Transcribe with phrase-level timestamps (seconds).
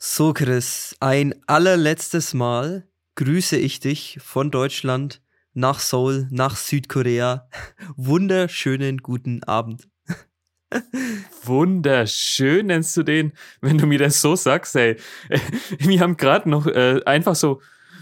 [0.00, 5.20] So, Chris, ein allerletztes Mal grüße ich dich von Deutschland
[5.54, 7.48] nach Seoul, nach Südkorea.
[7.96, 9.88] Wunderschönen guten Abend.
[11.42, 14.98] Wunderschön nennst du den, wenn du mir das so sagst, ey.
[15.80, 17.60] Wir haben gerade noch äh, einfach so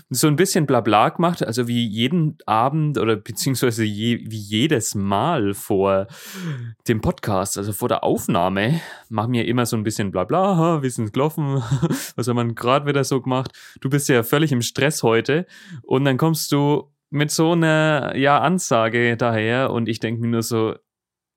[0.09, 5.52] so ein bisschen Blabla gemacht, also wie jeden Abend oder beziehungsweise je, wie jedes Mal
[5.52, 6.06] vor
[6.86, 11.12] dem Podcast, also vor der Aufnahme, machen wir immer so ein bisschen Blabla, wie sind
[11.12, 11.62] gelaufen,
[12.16, 13.50] was haben wir gerade wieder so gemacht.
[13.80, 15.47] Du bist ja völlig im Stress heute
[15.83, 20.42] und dann kommst du mit so einer ja, Ansage daher und ich denke mir nur
[20.42, 20.77] so,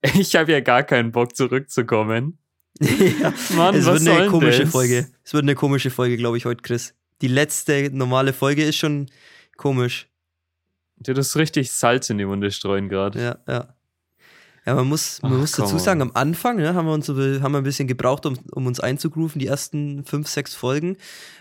[0.13, 2.38] ich habe ja gar keinen Bock zurückzukommen.
[2.79, 4.71] ja, Mann, es wird eine komische das?
[4.71, 5.07] Folge.
[5.23, 9.07] Es wird eine komische Folge, glaube ich, heute, Chris die letzte normale Folge ist schon
[9.57, 10.07] komisch.
[10.97, 13.21] Du hast richtig Salz in die Wunde streuen gerade.
[13.21, 13.75] Ja, ja.
[14.65, 17.51] Ja, man muss, man Ach, muss dazu sagen, am Anfang ne, haben, wir uns, haben
[17.53, 20.97] wir ein bisschen gebraucht, um, um uns einzugrooven, die ersten fünf, sechs Folgen.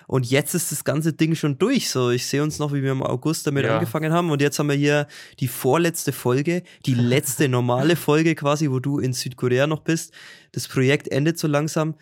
[0.06, 1.90] Und jetzt ist das ganze Ding schon durch.
[1.90, 3.74] So, ich sehe uns noch, wie wir im August damit ja.
[3.74, 4.30] angefangen haben.
[4.30, 5.08] Und jetzt haben wir hier
[5.40, 10.14] die vorletzte Folge, die letzte normale Folge quasi, wo du in Südkorea noch bist.
[10.52, 11.96] Das Projekt endet so langsam.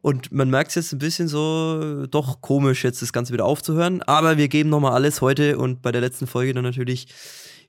[0.00, 4.02] Und man merkt es jetzt ein bisschen so, doch komisch, jetzt das Ganze wieder aufzuhören.
[4.02, 7.08] Aber wir geben nochmal alles heute und bei der letzten Folge dann natürlich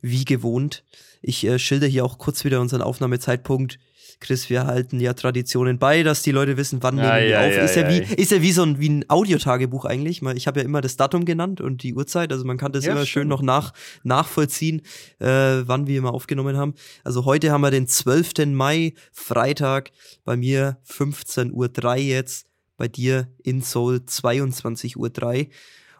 [0.01, 0.83] wie gewohnt.
[1.21, 3.79] Ich äh, schilder hier auch kurz wieder unseren Aufnahmezeitpunkt.
[4.21, 7.39] Chris, wir halten ja Traditionen bei, dass die Leute wissen, wann ja, nehmen wir ja,
[7.47, 7.53] auf.
[7.53, 10.21] Ja, ist, ja, wie, ist ja wie so ein, wie ein Audiotagebuch eigentlich.
[10.35, 12.33] Ich habe ja immer das Datum genannt und die Uhrzeit.
[12.33, 13.07] Also man kann das immer stimmt.
[13.07, 14.81] schön noch nach, nachvollziehen,
[15.19, 16.73] äh, wann wir immer aufgenommen haben.
[17.03, 18.45] Also heute haben wir den 12.
[18.47, 19.91] Mai, Freitag,
[20.25, 25.47] bei mir 15.03 Uhr jetzt, bei dir in Seoul 22.03 Uhr.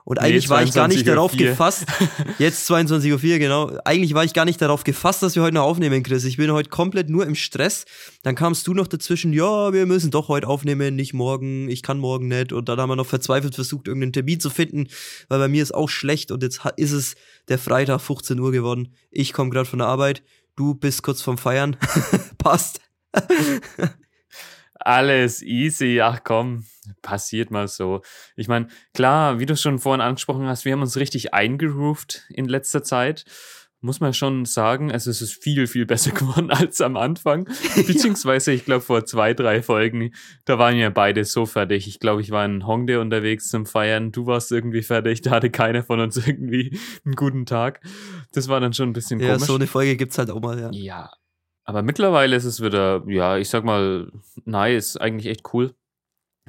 [0.09, 1.85] Und eigentlich nee, war ich gar nicht darauf gefasst.
[2.39, 3.77] Jetzt 22.04 Uhr, genau.
[3.85, 6.23] Eigentlich war ich gar nicht darauf gefasst, dass wir heute noch aufnehmen, Chris.
[6.23, 7.85] Ich bin heute komplett nur im Stress.
[8.23, 11.99] Dann kamst du noch dazwischen, ja, wir müssen doch heute aufnehmen, nicht morgen, ich kann
[11.99, 12.53] morgen nicht.
[12.53, 14.87] Und dann haben wir noch verzweifelt versucht, irgendeinen Termin zu finden,
[15.27, 17.15] weil bei mir ist auch schlecht und jetzt ist es
[17.47, 18.95] der Freitag 15 Uhr geworden.
[19.11, 20.23] Ich komme gerade von der Arbeit,
[20.55, 21.77] du bist kurz vorm Feiern.
[22.39, 22.81] Passt.
[24.79, 26.65] Alles easy, ach komm,
[27.01, 28.01] passiert mal so.
[28.37, 32.47] Ich meine, klar, wie du schon vorhin angesprochen hast, wir haben uns richtig eingegroovt in
[32.47, 33.25] letzter Zeit.
[33.81, 37.45] Muss man schon sagen, also es ist viel, viel besser geworden als am Anfang.
[37.75, 40.13] Beziehungsweise, ich glaube, vor zwei, drei Folgen,
[40.45, 41.87] da waren wir beide so fertig.
[41.87, 44.11] Ich glaube, ich war in Hongdae unterwegs zum Feiern.
[44.11, 45.21] Du warst irgendwie fertig.
[45.21, 47.81] Da hatte keiner von uns irgendwie einen guten Tag.
[48.33, 49.41] Das war dann schon ein bisschen ja, komisch.
[49.41, 50.69] Ja, so eine Folge gibt's halt auch mal, ja.
[50.71, 51.11] Ja,
[51.69, 54.11] aber mittlerweile ist es wieder, ja, ich sag mal,
[54.43, 55.75] nice, eigentlich echt cool,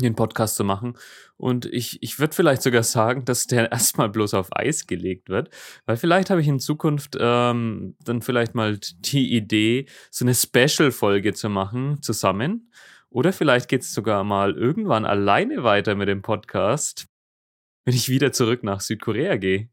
[0.00, 0.96] den Podcast zu machen.
[1.36, 5.50] Und ich, ich würde vielleicht sogar sagen, dass der erstmal bloß auf Eis gelegt wird,
[5.84, 11.34] weil vielleicht habe ich in Zukunft ähm, dann vielleicht mal die Idee, so eine Special-Folge
[11.34, 12.72] zu machen zusammen.
[13.10, 17.08] Oder vielleicht geht es sogar mal irgendwann alleine weiter mit dem Podcast,
[17.84, 19.68] wenn ich wieder zurück nach Südkorea gehe.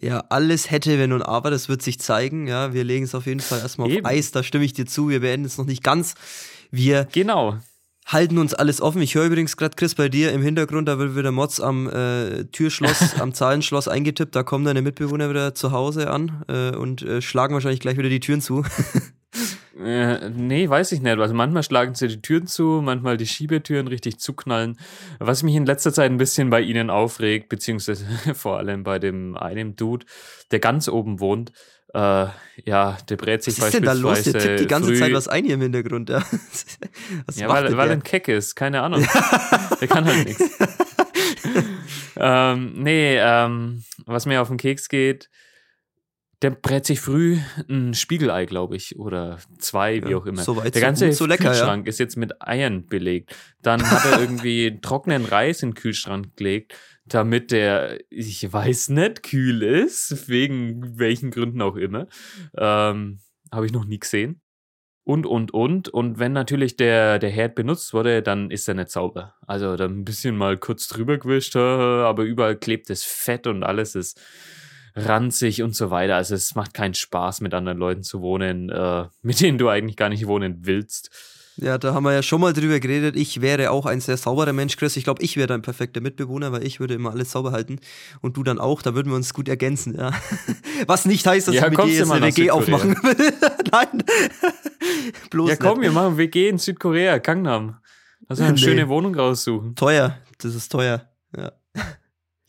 [0.00, 2.46] Ja, alles hätte, wenn und aber, das wird sich zeigen.
[2.46, 4.06] Ja, wir legen es auf jeden Fall erstmal Eben.
[4.06, 5.10] auf Eis, da stimme ich dir zu.
[5.10, 6.14] Wir beenden es noch nicht ganz.
[6.70, 7.58] Wir genau.
[8.06, 9.02] halten uns alles offen.
[9.02, 12.44] Ich höre übrigens gerade, Chris, bei dir im Hintergrund, da wird wieder Mods am äh,
[12.44, 14.34] Türschloss, am Zahlenschloss eingetippt.
[14.34, 18.08] Da kommen deine Mitbewohner wieder zu Hause an äh, und äh, schlagen wahrscheinlich gleich wieder
[18.08, 18.64] die Türen zu.
[19.78, 21.18] Äh, nee, weiß ich nicht.
[21.18, 24.78] Also manchmal schlagen sie die Türen zu, manchmal die Schiebetüren richtig zuknallen.
[25.18, 29.36] Was mich in letzter Zeit ein bisschen bei ihnen aufregt, beziehungsweise vor allem bei dem
[29.36, 30.06] einen Dude,
[30.50, 31.52] der ganz oben wohnt,
[31.92, 32.26] äh,
[32.64, 34.22] ja, der brät sich was ist denn da los?
[34.22, 34.98] Der tippt die ganze früh.
[34.98, 36.08] Zeit was ein hier im Hintergrund.
[36.08, 36.22] Ja,
[37.34, 39.04] ja weil, weil er ein Keck ist, keine Ahnung.
[39.80, 40.50] der kann halt nichts.
[42.16, 45.30] ähm, nee, ähm, was mir auf den Keks geht,
[46.42, 50.42] der brät sich früh ein Spiegelei, glaube ich, oder zwei, wie auch immer.
[50.42, 51.90] So weit, der ganze so, lecker, Kühlschrank ja.
[51.90, 53.36] ist jetzt mit Eiern belegt.
[53.62, 56.74] Dann hat er irgendwie trockenen Reis in den Kühlschrank gelegt,
[57.04, 62.06] damit der, ich weiß nicht, kühl ist, wegen welchen Gründen auch immer.
[62.56, 63.20] Ähm,
[63.52, 64.40] Habe ich noch nie gesehen.
[65.04, 65.88] Und, und, und.
[65.88, 69.34] Und wenn natürlich der, der Herd benutzt wurde, dann ist er nicht sauber.
[69.46, 73.94] Also dann ein bisschen mal kurz drüber gewischt, aber überall klebt das Fett und alles
[73.94, 74.20] ist
[74.94, 76.16] ranzig und so weiter.
[76.16, 79.96] Also es macht keinen Spaß, mit anderen Leuten zu wohnen, äh, mit denen du eigentlich
[79.96, 81.10] gar nicht wohnen willst.
[81.56, 83.16] Ja, da haben wir ja schon mal drüber geredet.
[83.16, 84.96] Ich wäre auch ein sehr sauberer Mensch, Chris.
[84.96, 87.80] Ich glaube, ich wäre ein perfekter Mitbewohner, weil ich würde immer alles sauber halten.
[88.22, 88.80] Und du dann auch.
[88.80, 90.12] Da würden wir uns gut ergänzen, ja.
[90.86, 93.32] Was nicht heißt, dass ja, ich mit dir jetzt eine WG aufmachen will.
[93.70, 94.02] Nein.
[95.28, 95.88] Bloß Ja, komm, nicht.
[95.88, 97.76] wir machen WG in Südkorea, Gangnam.
[98.26, 98.58] Also eine nee.
[98.58, 99.74] schöne Wohnung raussuchen.
[99.74, 100.16] Teuer.
[100.38, 101.10] Das ist teuer.
[101.36, 101.52] Ja.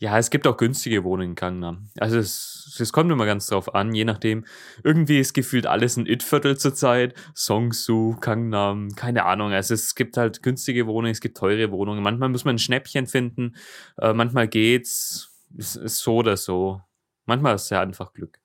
[0.02, 1.88] Ja, es gibt auch günstige Wohnungen in Gangnam.
[1.96, 4.44] Also es, es kommt immer ganz drauf an, je nachdem.
[4.82, 7.14] Irgendwie ist gefühlt alles ein It-Viertel zurzeit.
[7.36, 9.52] Songsu, Gangnam, keine Ahnung.
[9.52, 12.02] Also es gibt halt günstige Wohnungen, es gibt teure Wohnungen.
[12.02, 13.54] Manchmal muss man ein Schnäppchen finden,
[13.96, 15.30] äh, manchmal geht's.
[15.56, 16.80] Es ist so oder so.
[17.26, 18.41] Manchmal ist es ja einfach Glück.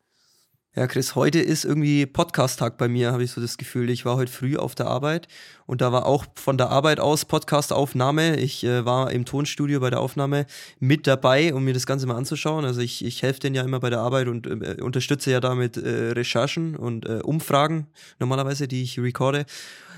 [0.78, 3.90] Ja, Chris, heute ist irgendwie Podcast-Tag bei mir, habe ich so das Gefühl.
[3.90, 5.28] Ich war heute früh auf der Arbeit
[5.66, 8.36] und da war auch von der Arbeit aus Podcast-Aufnahme.
[8.36, 10.46] Ich äh, war im Tonstudio bei der Aufnahme
[10.80, 12.64] mit dabei, um mir das Ganze mal anzuschauen.
[12.64, 15.78] Also ich, ich helfe denen ja immer bei der Arbeit und äh, unterstütze ja damit
[15.78, 17.88] äh, Recherchen und äh, Umfragen
[18.20, 19.48] normalerweise, die ich recorde.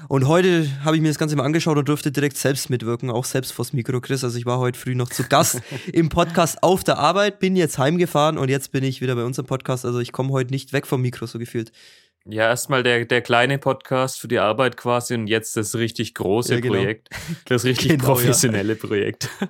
[0.08, 3.26] Und heute habe ich mir das Ganze mal angeschaut und durfte direkt selbst mitwirken, auch
[3.26, 4.24] selbst vors Mikro, Chris.
[4.24, 5.62] Also ich war heute früh noch zu Gast
[5.94, 9.46] im Podcast auf der Arbeit, bin jetzt heimgefahren und jetzt bin ich wieder bei unserem
[9.46, 9.86] Podcast.
[9.86, 11.72] Also ich komme heute nicht weg vom Mikro, so gefühlt.
[12.26, 16.56] Ja, erstmal der, der kleine Podcast für die Arbeit quasi und jetzt das richtig große
[16.56, 16.76] ja, genau.
[16.76, 17.10] Projekt.
[17.46, 18.80] Das richtig genau, professionelle ja.
[18.80, 19.30] Projekt.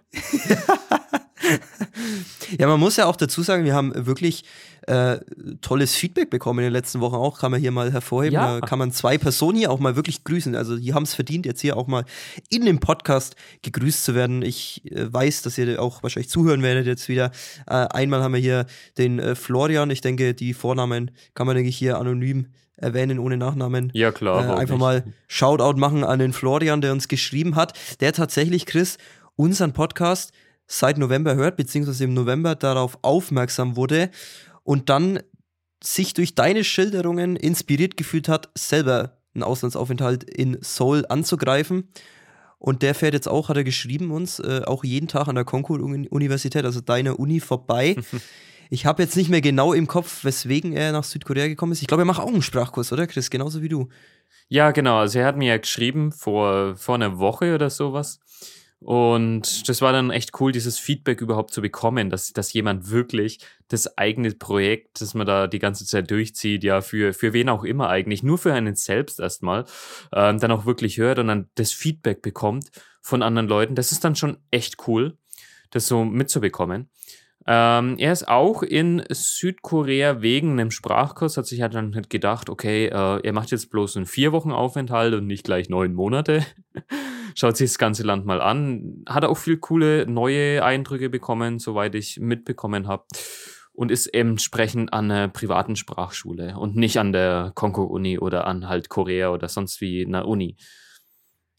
[2.58, 4.44] ja, man muss ja auch dazu sagen, wir haben wirklich
[4.90, 5.20] äh,
[5.62, 8.34] tolles Feedback bekommen in den letzten Wochen auch, kann man hier mal hervorheben.
[8.34, 8.60] Ja.
[8.60, 10.56] Da kann man zwei Personen hier auch mal wirklich grüßen.
[10.56, 12.06] Also die haben es verdient, jetzt hier auch mal
[12.50, 14.42] in dem Podcast gegrüßt zu werden.
[14.42, 17.32] Ich äh, weiß, dass ihr auch wahrscheinlich zuhören werdet jetzt wieder.
[17.68, 18.66] Äh, einmal haben wir hier
[18.98, 19.92] den äh, Florian.
[19.92, 23.92] Ich denke, die Vornamen kann man, denke ich, hier anonym erwähnen ohne Nachnamen.
[23.94, 24.44] Ja, klar.
[24.44, 24.80] Äh, einfach nicht.
[24.80, 27.74] mal Shoutout machen an den Florian, der uns geschrieben hat.
[28.00, 28.98] Der tatsächlich, Chris,
[29.36, 30.32] unseren Podcast
[30.66, 34.10] seit November hört, beziehungsweise im November darauf aufmerksam wurde
[34.70, 35.20] und dann
[35.84, 41.88] sich durch deine Schilderungen inspiriert gefühlt hat, selber einen Auslandsaufenthalt in Seoul anzugreifen.
[42.60, 45.44] Und der fährt jetzt auch, hat er geschrieben uns, äh, auch jeden Tag an der
[45.44, 47.96] Concord-Universität, also deiner Uni, vorbei.
[48.70, 51.82] ich habe jetzt nicht mehr genau im Kopf, weswegen er nach Südkorea gekommen ist.
[51.82, 53.32] Ich glaube, er macht auch einen Sprachkurs, oder Chris?
[53.32, 53.90] Genauso wie du.
[54.50, 55.00] Ja, genau.
[55.00, 58.20] Also er hat mir ja geschrieben vor, vor einer Woche oder sowas.
[58.82, 63.40] Und das war dann echt cool, dieses Feedback überhaupt zu bekommen, dass, dass jemand wirklich
[63.68, 67.66] das eigene Projekt, das man da die ganze Zeit durchzieht, ja, für, für wen auch
[67.66, 69.66] immer eigentlich, nur für einen selbst erstmal,
[70.14, 72.72] ähm, dann auch wirklich hört und dann das Feedback bekommt
[73.02, 73.76] von anderen Leuten.
[73.76, 75.18] Das ist dann schon echt cool,
[75.72, 76.90] das so mitzubekommen.
[77.48, 82.50] Ähm, er ist auch in Südkorea wegen einem Sprachkurs, hat sich halt dann halt gedacht,
[82.50, 86.46] okay, äh, er macht jetzt bloß einen vier Wochen Aufenthalt und nicht gleich neun Monate.
[87.36, 89.04] Schaut sich das ganze Land mal an.
[89.08, 93.06] Hat auch viel coole neue Eindrücke bekommen, soweit ich mitbekommen habe.
[93.72, 98.90] Und ist entsprechend an einer privaten Sprachschule und nicht an der Kongo-Uni oder an halt
[98.90, 100.58] Korea oder sonst wie einer Uni.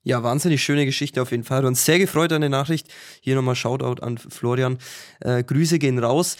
[0.03, 1.59] Ja, wahnsinnig schöne Geschichte auf jeden Fall.
[1.59, 2.89] Hat uns sehr gefreut an der Nachricht.
[3.21, 4.79] Hier nochmal Shoutout an Florian.
[5.21, 6.39] Äh, Grüße gehen raus.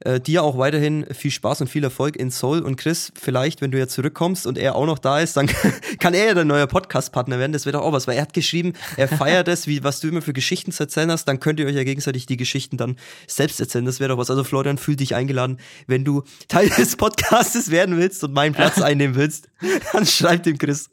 [0.00, 2.60] Äh, dir auch weiterhin viel Spaß und viel Erfolg in Seoul.
[2.60, 5.48] Und Chris, vielleicht, wenn du jetzt zurückkommst und er auch noch da ist, dann
[5.98, 7.52] kann er ja dein neuer Podcast-Partner werden.
[7.52, 10.06] Das wäre doch auch was, weil er hat geschrieben, er feiert es, wie, was du
[10.06, 11.24] immer für Geschichten zu erzählen hast.
[11.24, 12.96] Dann könnt ihr euch ja gegenseitig die Geschichten dann
[13.26, 13.86] selbst erzählen.
[13.86, 14.30] Das wäre doch was.
[14.30, 15.58] Also Florian, fühl dich eingeladen.
[15.88, 19.50] Wenn du Teil des Podcastes werden willst und meinen Platz einnehmen willst,
[19.92, 20.90] dann schreib dem Chris.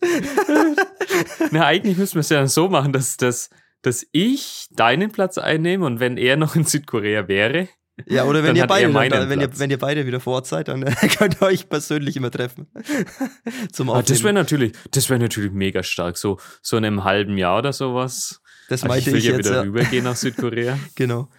[1.52, 3.52] Na, eigentlich müssen wir es ja so machen, dass, dass,
[3.84, 7.70] dass ich deinen Platz einnehme und wenn er noch in Südkorea wäre.
[8.08, 10.68] Ja, oder wenn ihr beide, dann, wenn, ihr, wenn ihr beide wieder vor Ort seid,
[10.68, 10.84] dann
[11.18, 12.68] könnt ihr euch persönlich immer treffen.
[13.72, 14.06] Zum Aufnehmen.
[14.06, 16.18] Ah, das wäre natürlich, das wäre natürlich mega stark.
[16.18, 18.42] So, so in einem halben Jahr oder sowas.
[18.68, 19.62] Das meinte ich, will ich ja jetzt, wieder ja.
[19.62, 20.78] rübergehen nach Südkorea.
[20.96, 21.30] genau.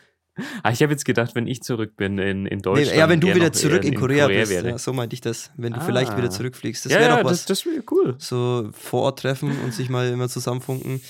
[0.62, 2.90] Ah, ich habe jetzt gedacht, wenn ich zurück bin in, in Deutschland.
[2.92, 4.52] Nee, ja, wenn du wieder zurück in, in Korea, Korea, bist.
[4.52, 5.50] Ja, so meinte ich das.
[5.56, 5.84] Wenn du ah.
[5.84, 6.86] vielleicht wieder zurückfliegst.
[6.86, 7.44] Das ja, wäre ja, doch was.
[7.44, 8.16] Das, das wäre cool.
[8.18, 11.00] So vor Ort treffen und sich mal immer zusammenfunken.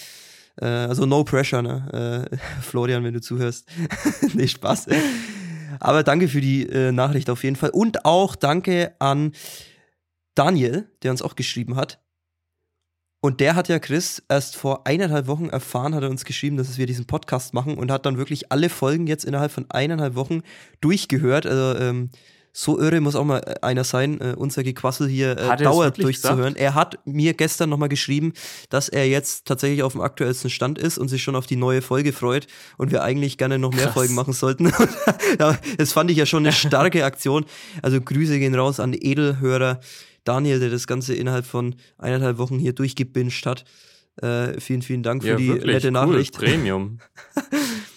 [0.60, 2.28] Äh, also no pressure, ne?
[2.30, 3.68] Äh, Florian, wenn du zuhörst.
[4.34, 4.86] nee, Spaß.
[5.80, 7.70] Aber danke für die äh, Nachricht auf jeden Fall.
[7.70, 9.32] Und auch danke an
[10.34, 12.00] Daniel, der uns auch geschrieben hat.
[13.20, 16.78] Und der hat ja Chris erst vor eineinhalb Wochen erfahren, hat er uns geschrieben, dass
[16.78, 20.42] wir diesen Podcast machen und hat dann wirklich alle Folgen jetzt innerhalb von eineinhalb Wochen
[20.80, 21.46] durchgehört.
[21.46, 22.10] Also ähm,
[22.58, 26.54] so irre muss auch mal einer sein, äh, unser Gequassel hier äh, dauert durchzuhören.
[26.54, 26.60] Gesagt?
[26.60, 28.32] Er hat mir gestern nochmal geschrieben,
[28.70, 31.82] dass er jetzt tatsächlich auf dem aktuellsten Stand ist und sich schon auf die neue
[31.82, 32.46] Folge freut
[32.78, 33.92] und wir eigentlich gerne noch mehr Krass.
[33.92, 34.72] Folgen machen sollten.
[35.76, 37.44] das fand ich ja schon eine starke Aktion.
[37.82, 39.80] Also Grüße gehen raus an Edelhörer
[40.24, 43.66] Daniel, der das Ganze innerhalb von eineinhalb Wochen hier durchgebinged hat.
[44.22, 46.38] Äh, vielen, vielen Dank für ja, die wirklich, nette Nachricht.
[46.38, 47.00] Cool, Premium.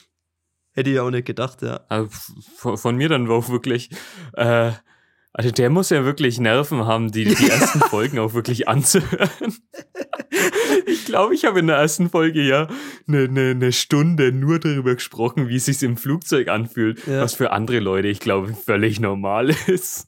[0.79, 1.81] Hätte ich auch nicht gedacht, ja.
[1.89, 2.07] Also
[2.55, 3.89] von, von, mir dann auch wirklich.
[4.31, 4.71] Äh,
[5.33, 9.57] also der muss ja wirklich Nerven haben, die, die ersten Folgen auch wirklich anzuhören.
[10.85, 12.69] ich glaube, ich habe in der ersten Folge ja
[13.09, 17.19] eine, eine, eine Stunde nur darüber gesprochen, wie es sich im Flugzeug anfühlt, ja.
[17.19, 20.07] was für andere Leute, ich glaube, völlig normal ist.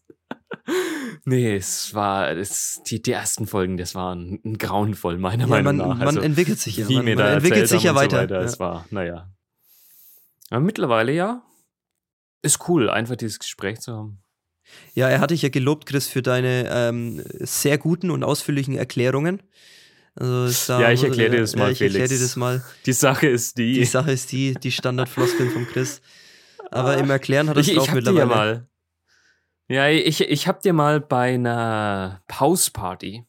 [1.25, 5.75] Nee, es war, es, die, die ersten Folgen, das waren ein grauenvoll, meiner ja, Meinung
[5.75, 5.97] man, nach.
[5.97, 6.85] Man also, entwickelt sich ja.
[6.89, 8.15] Man, man entwickelt sich ja weiter.
[8.15, 8.39] So weiter.
[8.39, 8.45] Ja.
[8.45, 9.27] Es war, naja.
[10.51, 11.43] Aber mittlerweile ja,
[12.43, 14.21] ist cool, einfach dieses Gespräch zu haben.
[14.93, 19.41] Ja, er hatte dich ja gelobt, Chris, für deine ähm, sehr guten und ausführlichen Erklärungen.
[20.13, 21.95] Also ja, ich erkläre dir das mal, ja, ich Felix.
[21.95, 22.63] erkläre dir das mal.
[22.85, 23.73] Die Sache ist die.
[23.73, 26.01] Die Sache ist die, die Standardfloskeln vom Chris.
[26.69, 28.19] Aber im Erklären hat er es drauf ich mittlerweile.
[28.19, 28.67] Ja, mal.
[29.69, 33.25] ja, ich, ich hab dir mal bei einer Pausparty,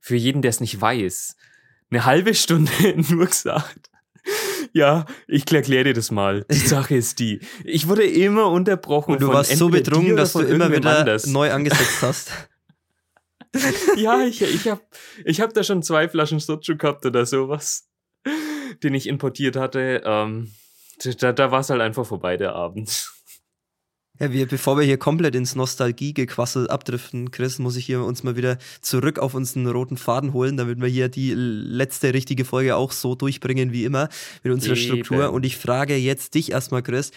[0.00, 1.36] für jeden, der es nicht weiß,
[1.90, 2.72] eine halbe Stunde
[3.10, 3.90] nur gesagt,
[4.74, 6.44] ja, ich erkläre dir das mal.
[6.50, 7.40] Die Sache ist die.
[7.62, 9.12] Ich wurde immer unterbrochen.
[9.12, 11.26] Und du warst so betrunken, dass du immer wieder anders.
[11.26, 12.32] neu angesetzt hast.
[13.96, 14.82] ja, ich, ich habe
[15.24, 17.88] ich hab da schon zwei Flaschen Soju gehabt oder sowas,
[18.82, 20.02] den ich importiert hatte.
[20.04, 20.52] Ähm,
[21.20, 23.13] da da war es halt einfach vorbei, der Abend.
[24.20, 28.36] Ja, wir, bevor wir hier komplett ins Nostalgie-Gequassel abdriften, Chris, muss ich hier uns mal
[28.36, 32.92] wieder zurück auf unseren roten Faden holen, damit wir hier die letzte richtige Folge auch
[32.92, 34.08] so durchbringen wie immer
[34.44, 34.82] mit unserer Eben.
[34.82, 35.32] Struktur.
[35.32, 37.10] Und ich frage jetzt dich erstmal, Chris,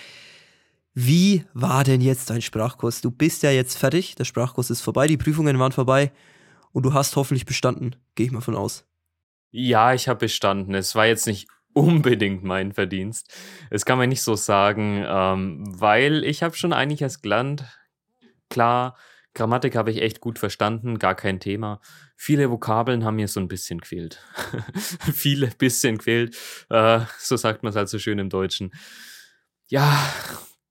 [0.96, 3.02] wie war denn jetzt dein Sprachkurs?
[3.02, 6.12] Du bist ja jetzt fertig, der Sprachkurs ist vorbei, die Prüfungen waren vorbei
[6.72, 8.86] und du hast hoffentlich bestanden, gehe ich mal von aus.
[9.52, 10.74] Ja, ich habe bestanden.
[10.74, 13.32] Es war jetzt nicht unbedingt mein Verdienst.
[13.70, 17.66] Das kann man nicht so sagen, ähm, weil ich habe schon einiges gelernt.
[18.50, 18.98] Klar,
[19.36, 21.80] Grammatik habe ich echt gut verstanden, gar kein Thema.
[22.16, 24.24] Viele Vokabeln haben mir so ein bisschen gefehlt.
[25.14, 26.36] Viele bisschen gefehlt.
[26.72, 28.72] Äh, so sagt man es halt so schön im Deutschen.
[29.68, 30.12] Ja,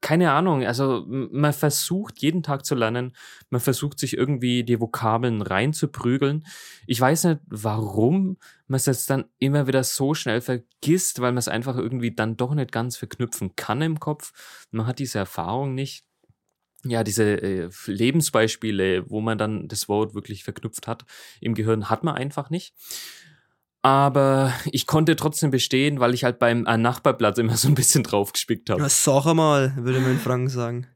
[0.01, 3.17] keine Ahnung, also man versucht jeden Tag zu lernen,
[3.51, 6.47] man versucht sich irgendwie die Vokabeln reinzuprügeln.
[6.87, 8.37] Ich weiß nicht, warum
[8.69, 12.37] man es jetzt dann immer wieder so schnell vergisst, weil man es einfach irgendwie dann
[12.37, 14.33] doch nicht ganz verknüpfen kann im Kopf.
[14.71, 16.05] Man hat diese Erfahrung nicht.
[16.85, 21.05] Ja, diese äh, Lebensbeispiele, wo man dann das Wort wirklich verknüpft hat
[21.41, 22.75] im Gehirn, hat man einfach nicht.
[23.87, 28.03] Aber ich konnte trotzdem bestehen, weil ich halt beim äh, Nachbarplatz immer so ein bisschen
[28.03, 28.83] draufgespickt habe.
[28.83, 30.89] Was sag mal, würde man in Franken sagen.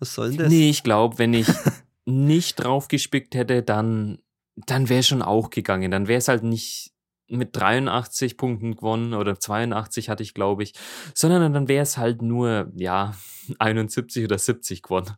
[0.00, 0.48] Was soll denn das?
[0.48, 1.46] Nee, ich glaube, wenn ich
[2.06, 4.18] nicht draufgespickt hätte, dann,
[4.56, 5.92] dann wäre schon auch gegangen.
[5.92, 6.90] Dann wäre es halt nicht
[7.28, 10.72] mit 83 Punkten gewonnen oder 82 hatte ich, glaube ich,
[11.14, 13.14] sondern dann wäre es halt nur, ja,
[13.60, 15.12] 71 oder 70 gewonnen.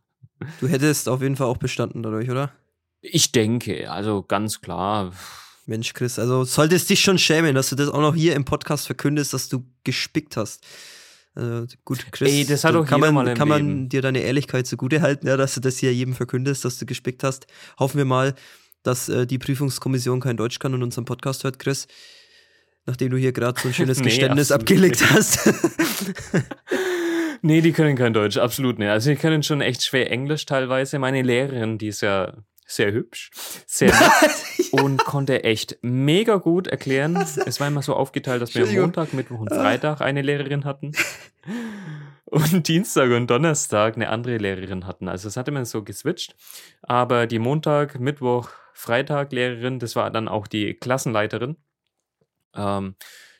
[0.59, 2.51] Du hättest auf jeden Fall auch bestanden dadurch, oder?
[3.01, 5.11] Ich denke, also ganz klar.
[5.65, 8.85] Mensch, Chris, also solltest dich schon schämen, dass du das auch noch hier im Podcast
[8.85, 10.65] verkündest, dass du gespickt hast.
[11.35, 14.67] Also, gut, Chris, Ey, das hat auch kann, man, mal kann man dir deine Ehrlichkeit
[14.67, 17.47] zugute halten, ja, dass du das hier jedem verkündest, dass du gespickt hast.
[17.79, 18.35] Hoffen wir mal,
[18.83, 21.87] dass äh, die Prüfungskommission kein Deutsch kann und unseren Podcast hört, Chris.
[22.85, 25.11] Nachdem du hier gerade so ein schönes nee, Geständnis abgelegt nicht.
[25.11, 25.39] hast.
[27.41, 28.89] nee, die können kein Deutsch, absolut nicht.
[28.89, 30.99] Also die können schon echt schwer Englisch teilweise.
[30.99, 32.33] Meine Lehrerin, die ist ja
[32.65, 33.31] sehr hübsch,
[33.65, 37.15] sehr nett und konnte echt mega gut erklären.
[37.17, 40.93] Es war immer so aufgeteilt, dass wir Montag, Mittwoch und Freitag eine Lehrerin hatten
[42.33, 45.07] und Dienstag und Donnerstag eine andere Lehrerin hatten.
[45.07, 46.35] Also es hat immer so geswitcht.
[46.81, 51.57] Aber die Montag, Mittwoch, Freitag Lehrerin, das war dann auch die Klassenleiterin.
[52.55, 52.95] Ähm,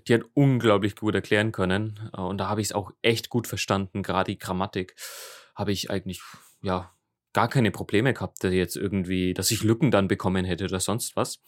[0.07, 2.11] die hat unglaublich gut erklären können.
[2.15, 4.03] Und da habe ich es auch echt gut verstanden.
[4.03, 4.95] Gerade die Grammatik
[5.55, 6.21] habe ich eigentlich,
[6.61, 6.92] ja,
[7.33, 11.15] gar keine Probleme gehabt, dass jetzt irgendwie, dass ich Lücken dann bekommen hätte oder sonst
[11.15, 11.41] was.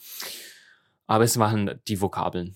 [1.07, 2.55] Aber es waren die Vokabeln.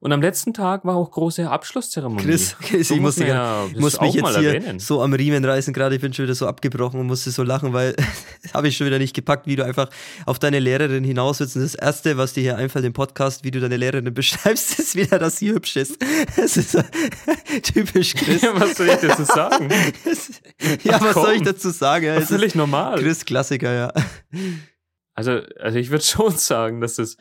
[0.00, 2.22] Und am letzten Tag war auch große Abschlusszeremonie.
[2.22, 4.78] Chris, Chris ich muss, ja, muss mich jetzt hier erwähnen.
[4.78, 5.96] so am Riemen reißen gerade.
[5.96, 7.96] Ich bin schon wieder so abgebrochen und musste so lachen, weil
[8.54, 9.90] habe ich schon wieder nicht gepackt, wie du einfach
[10.24, 11.56] auf deine Lehrerin hinaus willst.
[11.56, 14.94] Und das Erste, was dir hier einfällt im Podcast, wie du deine Lehrerin beschreibst, ist
[14.94, 15.98] wieder, dass sie hübsch ist.
[16.36, 16.78] Das ist
[17.64, 18.42] typisch Chris.
[18.42, 19.68] Ja, was soll ich dazu sagen?
[20.84, 21.22] ja, Ach, was komm.
[21.24, 22.06] soll ich dazu sagen?
[22.06, 23.00] Das ist völlig normal.
[23.00, 23.92] Chris Klassiker, ja.
[25.14, 27.16] Also, also ich würde schon sagen, dass das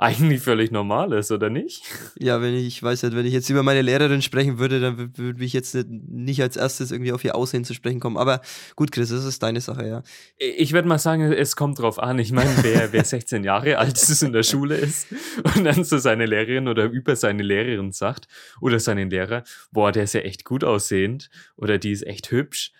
[0.00, 1.82] eigentlich völlig normal ist, oder nicht?
[2.16, 5.18] Ja, wenn ich, ich weiß nicht, wenn ich jetzt über meine Lehrerin sprechen würde, dann
[5.18, 8.16] würde ich jetzt nicht als erstes irgendwie auf ihr Aussehen zu sprechen kommen.
[8.16, 8.40] Aber
[8.76, 10.02] gut, Chris, das ist deine Sache, ja.
[10.36, 12.20] Ich würde mal sagen, es kommt drauf an.
[12.20, 15.08] Ich meine, wer, wer 16 Jahre alt ist, in der Schule ist
[15.42, 18.28] und dann zu seiner Lehrerin oder über seine Lehrerin sagt
[18.60, 22.70] oder seinen Lehrer, boah, der ist ja echt gut aussehend oder die ist echt hübsch.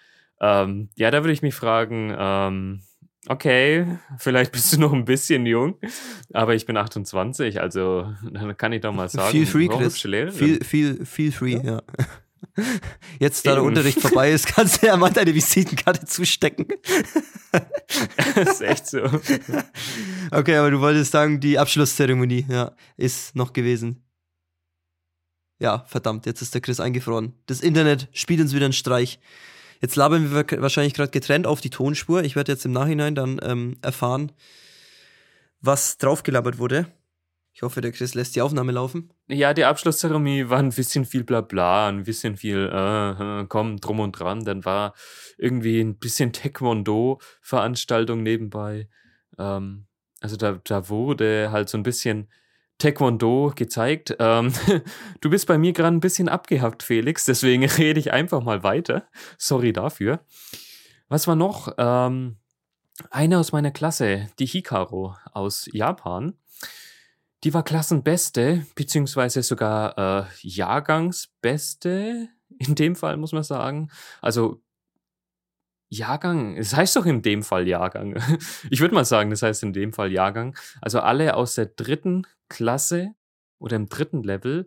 [0.41, 2.83] Ähm, ja, da würde ich mich fragen, ähm,
[3.27, 5.77] okay, vielleicht bist du noch ein bisschen jung,
[6.33, 10.01] aber ich bin 28, also dann kann ich doch mal sagen, feel free, Chris.
[10.01, 10.31] Feel,
[10.63, 11.63] feel, feel free, ja.
[11.63, 11.83] ja.
[13.19, 13.57] Jetzt, da Eben.
[13.57, 16.67] der Unterricht vorbei ist, kannst du ja mal deine Visitenkarte zustecken.
[18.35, 19.01] das ist echt so.
[20.31, 24.05] Okay, aber du wolltest sagen, die Abschlusszeremonie, ja, ist noch gewesen.
[25.61, 27.35] Ja, verdammt, jetzt ist der Chris eingefroren.
[27.47, 29.19] Das Internet spielt uns wieder einen Streich.
[29.81, 32.23] Jetzt labern wir wahrscheinlich gerade getrennt auf die Tonspur.
[32.23, 34.33] Ich werde jetzt im Nachhinein dann ähm, erfahren,
[35.61, 36.87] was draufgelabert wurde.
[37.59, 39.13] Ich hoffe, der Chris lässt die Aufnahme laufen.
[39.27, 43.99] Ja, die Abschlusszeremonie war ein bisschen viel Blabla, ein bisschen viel, äh, äh, komm, drum
[43.99, 44.45] und dran.
[44.45, 44.95] Dann war
[45.39, 48.89] irgendwie ein bisschen Taekwondo-Veranstaltung nebenbei.
[49.39, 49.87] Ähm,
[50.21, 52.29] also da, da wurde halt so ein bisschen
[52.79, 54.17] Taekwondo gezeigt.
[54.19, 54.53] Ähm,
[55.21, 59.09] du bist bei mir gerade ein bisschen abgehabt, Felix, deswegen rede ich einfach mal weiter.
[59.37, 60.21] Sorry dafür.
[61.09, 61.73] Was war noch?
[61.79, 62.37] Ähm,
[63.11, 66.35] eine aus meiner Klasse, die Hikaru aus Japan
[67.45, 73.91] die war Klassenbeste, beziehungsweise sogar äh, Jahrgangsbeste, in dem Fall muss man sagen.
[74.21, 74.61] Also
[75.91, 78.15] Jahrgang, es heißt doch in dem Fall Jahrgang.
[78.71, 80.57] Ich würde mal sagen, das heißt in dem Fall Jahrgang.
[80.81, 83.15] Also alle aus der dritten Klasse
[83.59, 84.67] oder im dritten Level,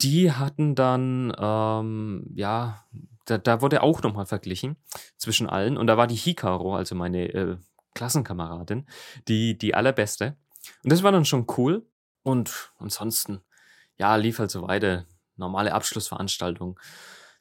[0.00, 2.84] die hatten dann, ähm, ja,
[3.26, 4.76] da, da wurde auch nochmal verglichen
[5.16, 5.76] zwischen allen.
[5.76, 7.56] Und da war die Hikaru, also meine äh,
[7.94, 8.86] Klassenkameradin,
[9.28, 10.36] die, die allerbeste.
[10.82, 11.86] Und das war dann schon cool.
[12.22, 13.40] Und ansonsten,
[13.98, 15.06] ja, lief halt so weiter.
[15.36, 16.78] Normale Abschlussveranstaltung.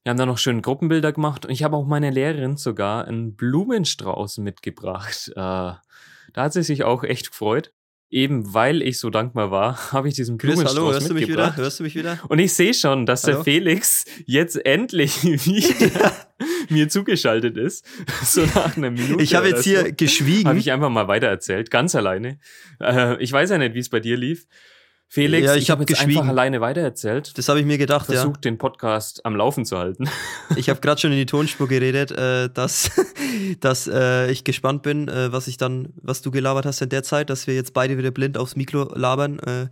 [0.03, 3.35] Wir haben da noch schöne Gruppenbilder gemacht und ich habe auch meine Lehrerin sogar einen
[3.35, 5.29] Blumenstrauß mitgebracht.
[5.35, 5.81] Äh, da
[6.35, 7.73] hat sie sich auch echt gefreut.
[8.11, 11.19] Eben weil ich so dankbar war, habe ich diesen Chris, Blumenstrauß hallo, hörst mitgebracht.
[11.19, 11.63] Du mich wieder?
[11.63, 12.19] Hörst du mich wieder?
[12.27, 13.35] Und ich sehe schon, dass hallo?
[13.35, 16.11] der Felix jetzt endlich wieder
[16.69, 17.85] mir zugeschaltet ist.
[18.23, 19.21] So nach einer Minute.
[19.21, 19.93] Ich habe jetzt hier so.
[19.95, 20.47] geschwiegen.
[20.47, 22.39] Habe ich einfach mal weitererzählt, ganz alleine.
[22.79, 24.47] Äh, ich weiß ja nicht, wie es bei dir lief.
[25.11, 26.19] Felix, ja, ich, ich habe jetzt geschwiegen.
[26.19, 27.35] einfach alleine weitererzählt.
[27.35, 28.51] Das habe ich mir gedacht, Versucht, ja.
[28.51, 30.07] den Podcast am Laufen zu halten.
[30.55, 32.91] Ich habe gerade schon in die Tonspur geredet, äh, dass,
[33.59, 37.03] dass äh, ich gespannt bin, äh, was ich dann, was du gelabert hast in der
[37.03, 39.39] Zeit, dass wir jetzt beide wieder blind aufs Mikro labern.
[39.39, 39.67] Äh,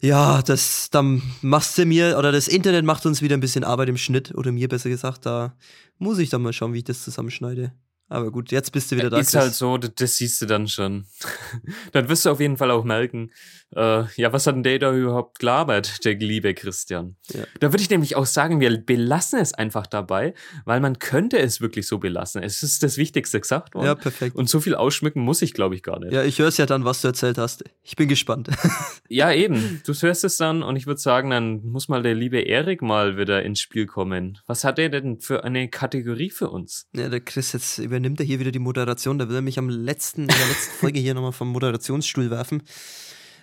[0.00, 3.88] ja, das, dann machst du mir, oder das Internet macht uns wieder ein bisschen Arbeit
[3.88, 5.54] im Schnitt, oder mir besser gesagt, da
[5.98, 7.72] muss ich dann mal schauen, wie ich das zusammenschneide.
[8.10, 9.18] Aber gut, jetzt bist du wieder da.
[9.18, 9.40] Ist Chris.
[9.40, 11.06] halt so, das, das, siehst du dann schon.
[11.92, 13.30] dann wirst du auf jeden Fall auch merken,
[13.76, 17.14] äh, ja, was hat denn der da überhaupt gelabert, der liebe Christian?
[17.32, 17.44] Ja.
[17.60, 21.60] Da würde ich nämlich auch sagen, wir belassen es einfach dabei, weil man könnte es
[21.60, 22.42] wirklich so belassen.
[22.42, 23.86] Es ist das Wichtigste gesagt worden.
[23.86, 24.34] Ja, perfekt.
[24.34, 26.12] Und so viel ausschmücken muss ich, glaube ich, gar nicht.
[26.12, 27.62] Ja, ich höre es ja dann, was du erzählt hast.
[27.84, 28.48] Ich bin gespannt.
[29.08, 29.82] ja, eben.
[29.86, 33.16] Du hörst es dann und ich würde sagen, dann muss mal der liebe Erik mal
[33.16, 34.38] wieder ins Spiel kommen.
[34.48, 36.88] Was hat er denn für eine Kategorie für uns?
[36.92, 39.18] Ja, der Chris jetzt über übernimmt er hier wieder die Moderation.
[39.18, 42.62] Da will er mich am letzten, in der letzten Folge hier nochmal vom Moderationsstuhl werfen.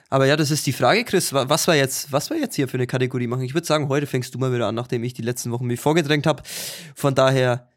[0.10, 1.34] Aber ja, das ist die Frage, Chris.
[1.34, 3.43] Was war jetzt, was war jetzt hier für eine Kategorie machen?
[3.43, 5.80] Ich würde sagen, heute fängst du mal wieder an, nachdem ich die letzten Wochen mich
[5.80, 6.43] vorgedrängt habe.
[6.96, 7.70] Von daher,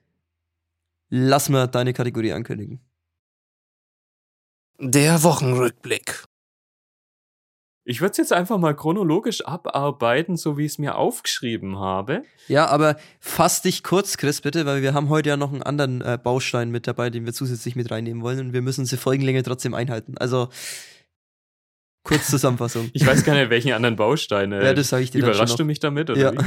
[1.10, 2.80] lass mal deine Kategorie ankündigen.
[4.78, 6.24] Der Wochenrückblick.
[7.90, 12.22] Ich würde es jetzt einfach mal chronologisch abarbeiten, so wie ich es mir aufgeschrieben habe.
[12.46, 16.00] Ja, aber fass dich kurz, Chris, bitte, weil wir haben heute ja noch einen anderen
[16.00, 19.42] äh, Baustein mit dabei, den wir zusätzlich mit reinnehmen wollen und wir müssen diese Folgenlänge
[19.42, 20.14] trotzdem einhalten.
[20.18, 20.50] Also
[22.04, 22.90] kurz Zusammenfassung.
[22.92, 24.52] ich weiß gar nicht, welchen anderen Baustein.
[24.52, 26.32] Äh, ja, das sage ich dir Überraschst du mich damit, oder ja.
[26.32, 26.44] wie?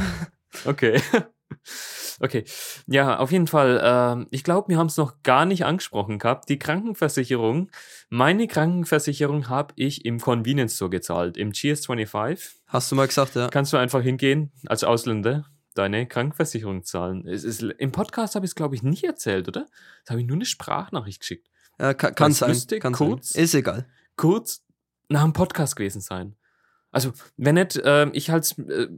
[0.64, 1.02] Okay.
[2.20, 2.44] Okay,
[2.86, 3.80] ja, auf jeden Fall.
[4.22, 6.48] Äh, ich glaube, wir haben es noch gar nicht angesprochen gehabt.
[6.48, 7.70] Die Krankenversicherung,
[8.08, 12.56] meine Krankenversicherung habe ich im Convenience Store gezahlt, im GS25.
[12.66, 13.48] Hast du mal gesagt, ja.
[13.48, 17.26] Kannst du einfach hingehen als Ausländer, deine Krankenversicherung zahlen.
[17.26, 19.66] Es ist, Im Podcast habe ich es, glaube ich, nicht erzählt, oder?
[20.04, 21.48] Da habe ich nur eine Sprachnachricht geschickt.
[21.78, 22.56] Ja, kann, kann sein.
[22.80, 23.42] Kann kurz, sein.
[23.42, 23.86] Ist egal.
[24.16, 24.64] Kurz
[25.08, 26.36] nach dem Podcast gewesen sein.
[26.90, 28.88] Also, wenn nicht, äh, ich halte äh,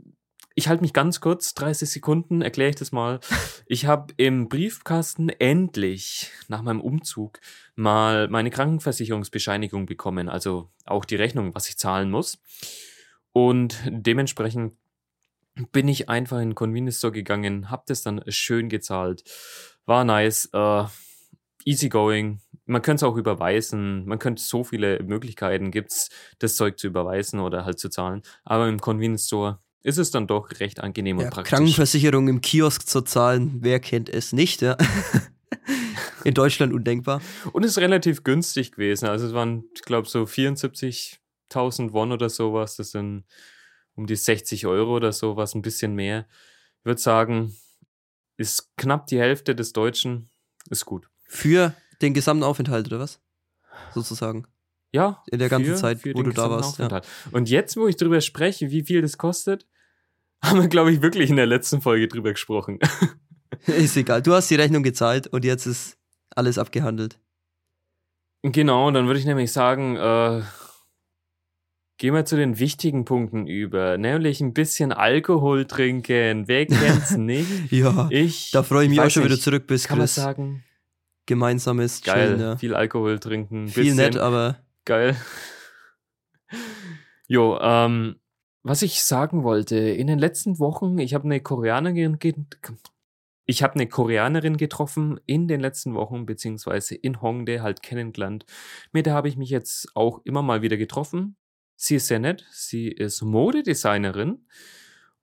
[0.59, 3.21] ich halte mich ganz kurz, 30 Sekunden, erkläre ich das mal.
[3.69, 7.41] Ich habe im Briefkasten endlich nach meinem Umzug
[7.75, 12.39] mal meine Krankenversicherungsbescheinigung bekommen, also auch die Rechnung, was ich zahlen muss.
[13.33, 14.75] Und dementsprechend
[15.73, 19.25] bin ich einfach in den Convenience Store gegangen, habe das dann schön gezahlt.
[19.85, 20.85] War nice, äh,
[21.65, 22.41] easy going.
[22.67, 24.07] Man könnte es auch überweisen.
[24.07, 28.23] Man könnte so viele Möglichkeiten gibt's, das Zeug zu überweisen oder halt zu zahlen.
[28.45, 31.51] Aber im Convenience Store ist es dann doch recht angenehm ja, und praktisch.
[31.51, 34.77] Krankenversicherung im Kiosk zu zahlen, wer kennt es nicht, ja?
[36.25, 37.23] In Deutschland undenkbar.
[37.53, 39.07] Und es ist relativ günstig gewesen.
[39.07, 42.75] Also es waren, ich glaube, so 74.000 Won oder sowas.
[42.75, 43.27] Das sind
[43.95, 46.27] um die 60 Euro oder sowas, ein bisschen mehr.
[46.81, 47.55] Ich würde sagen,
[48.37, 50.31] ist knapp die Hälfte des Deutschen.
[50.69, 51.09] Ist gut.
[51.29, 53.21] Für den gesamten Aufenthalt, oder was?
[53.95, 54.49] Sozusagen.
[54.91, 55.23] Ja.
[55.31, 56.81] In der ganzen für, Zeit, für wo du da warst.
[56.81, 57.03] Ja.
[57.31, 59.65] Und jetzt, wo ich drüber spreche, wie viel das kostet,
[60.43, 62.79] haben wir, glaube ich, wirklich in der letzten Folge drüber gesprochen.
[63.67, 64.23] ist egal.
[64.23, 65.99] Du hast die Rechnung gezahlt und jetzt ist
[66.35, 67.19] alles abgehandelt.
[68.43, 70.43] Genau, dann würde ich nämlich sagen, äh,
[71.99, 76.47] gehen wir zu den wichtigen Punkten über, nämlich ein bisschen Alkohol trinken.
[76.47, 77.73] Wer kennt's nicht?
[77.73, 78.51] ja, ich.
[78.53, 80.17] Da freue ich mich auch schon nicht, wieder zurück bis kann Chris.
[80.17, 80.65] Man sagen,
[81.27, 82.57] gemeinsames Geil, Chillen, ja.
[82.57, 83.69] viel Alkohol trinken.
[83.69, 85.17] Viel nett, aber geil.
[87.27, 88.17] Jo, ähm,
[88.69, 92.19] was ich sagen wollte, in den letzten Wochen, ich habe eine Koreanerin,
[93.45, 98.45] ich habe eine Koreanerin getroffen in den letzten Wochen, beziehungsweise in Hongdae halt kennengelernt.
[98.91, 101.37] Mit der habe ich mich jetzt auch immer mal wieder getroffen.
[101.77, 104.45] Sie ist sehr nett, sie ist Modedesignerin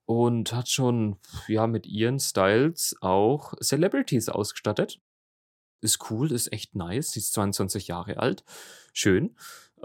[0.06, 1.18] und hat schon,
[1.50, 5.02] ja, mit ihren Styles auch Celebrities ausgestattet.
[5.82, 7.12] Ist cool, ist echt nice.
[7.12, 8.46] Sie ist 22 Jahre alt.
[8.94, 9.36] Schön.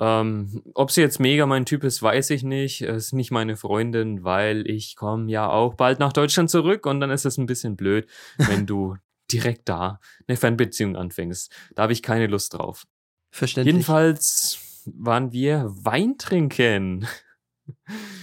[0.00, 2.82] Ähm, ob sie jetzt mega mein Typ ist, weiß ich nicht.
[2.82, 7.00] Es ist nicht meine Freundin, weil ich komme ja auch bald nach Deutschland zurück und
[7.00, 8.96] dann ist es ein bisschen blöd, wenn du
[9.32, 11.52] direkt da eine Fernbeziehung anfängst.
[11.74, 12.86] Da habe ich keine Lust drauf.
[13.30, 13.74] Verständlich.
[13.74, 17.06] Jedenfalls waren wir Wein trinken.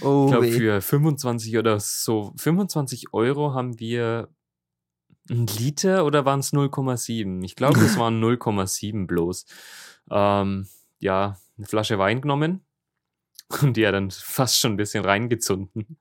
[0.00, 4.28] Oh, ich glaube, für 25 oder so, 25 Euro haben wir
[5.30, 7.44] ein Liter oder waren es 0,7?
[7.44, 9.44] Ich glaube, es waren 0,7 bloß.
[10.10, 10.66] Ähm,
[10.98, 12.64] ja, eine Flasche Wein genommen
[13.62, 15.98] und die hat dann fast schon ein bisschen reingezunden.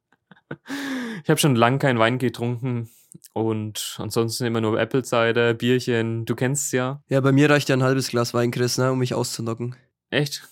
[1.23, 2.89] Ich habe schon lange keinen Wein getrunken
[3.33, 7.01] und ansonsten immer nur Apple Cider, Bierchen, du kennst ja.
[7.09, 9.75] Ja, bei mir reicht ja ein halbes Glas Wein, Chris, ne, um mich auszunocken.
[10.09, 10.47] Echt?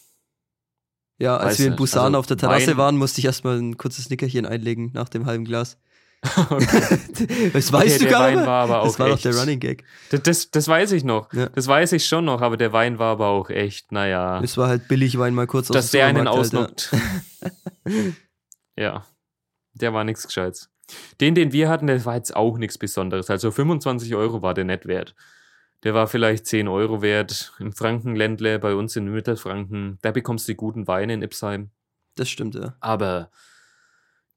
[1.19, 1.75] Ja, als Weiß wir in.
[1.75, 5.09] Busan Also auf der Terrasse Wein- waren, musste ich erstmal ein kurzes Nickerchen einlegen nach
[5.09, 5.77] dem halben Glas.
[6.49, 7.51] Okay.
[7.51, 8.47] Das weißt du der gar Wein nicht.
[8.47, 9.25] Das war doch echt.
[9.25, 9.83] der Running Gag.
[10.09, 11.31] Das, das, das weiß ich noch.
[11.33, 11.49] Ja.
[11.49, 14.41] Das weiß ich schon noch, aber der Wein war aber auch echt, naja.
[14.41, 16.31] Es war halt billig Wein mal kurz aus dass dem der einen Alter.
[16.39, 16.95] ausnockt.
[18.77, 19.05] ja,
[19.73, 20.69] der war nichts Gescheites.
[21.19, 23.29] Den, den wir hatten, der war jetzt auch nichts Besonderes.
[23.29, 25.15] Also 25 Euro war der nicht wert.
[25.83, 27.53] Der war vielleicht 10 Euro wert.
[27.59, 31.71] Im Frankenländle, bei uns in Mittelfranken, da bekommst du die guten Weine in Ipsheim.
[32.15, 32.75] Das stimmt, ja.
[32.79, 33.29] Aber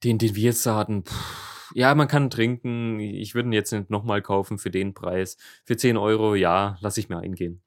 [0.03, 3.01] den, den wir jetzt hatten, pff, ja, man kann trinken.
[3.01, 5.37] Ich würde ihn jetzt nicht nochmal kaufen für den Preis.
[5.65, 7.63] Für 10 Euro, ja, lass ich mir eingehen.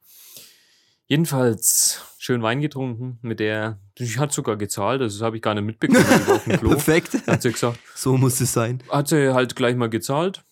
[1.07, 5.55] Jedenfalls schön Wein getrunken mit der, die hat sogar gezahlt, also das habe ich gar
[5.55, 6.69] nicht mitbekommen, auf dem Klo.
[6.71, 7.25] Perfekt.
[7.25, 8.83] Hat sie gesagt, So muss es sein.
[8.89, 10.43] hat sie halt gleich mal gezahlt.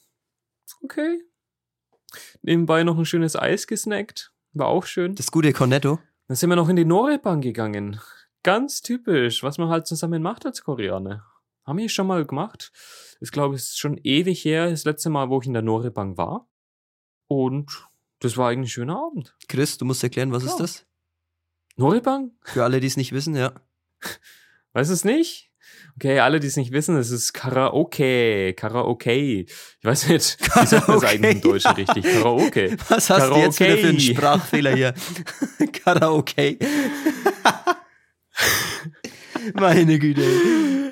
[0.84, 1.22] Okay.
[2.42, 4.32] Nebenbei noch ein schönes Eis gesnackt.
[4.54, 5.14] War auch schön.
[5.16, 6.00] Das gute Cornetto.
[6.28, 8.00] Dann sind wir noch in die Noreban gegangen.
[8.44, 11.26] Ganz typisch, was man halt zusammen macht als Koreaner.
[11.68, 12.72] Haben wir schon mal gemacht.
[13.20, 16.18] Ich glaube, es ist schon ewig her, das letzte Mal, wo ich in der Noreban
[16.18, 16.50] war.
[17.28, 17.70] Und
[18.20, 19.36] das war eigentlich ein schöner Abend.
[19.50, 20.58] Chris, du musst erklären, was ist Ja.
[20.60, 20.86] das?
[21.76, 22.32] Noreban?
[22.44, 23.52] Für alle, die es nicht wissen, ja.
[24.74, 25.52] Weiß es nicht?
[25.98, 28.54] Okay, alle, die es nicht wissen, es ist Karaoke.
[28.54, 29.42] Karaoke.
[29.42, 29.50] Ich
[29.84, 31.08] weiß nicht, wie sagt das Karaoke.
[31.08, 32.04] eigentlich im Deutschen richtig?
[32.06, 32.78] Karaoke.
[32.88, 34.16] Was hast du jetzt wieder für einen Karaoke.
[34.16, 34.94] Sprachfehler hier?
[35.84, 36.58] Karaoke.
[39.56, 40.87] Meine Güte.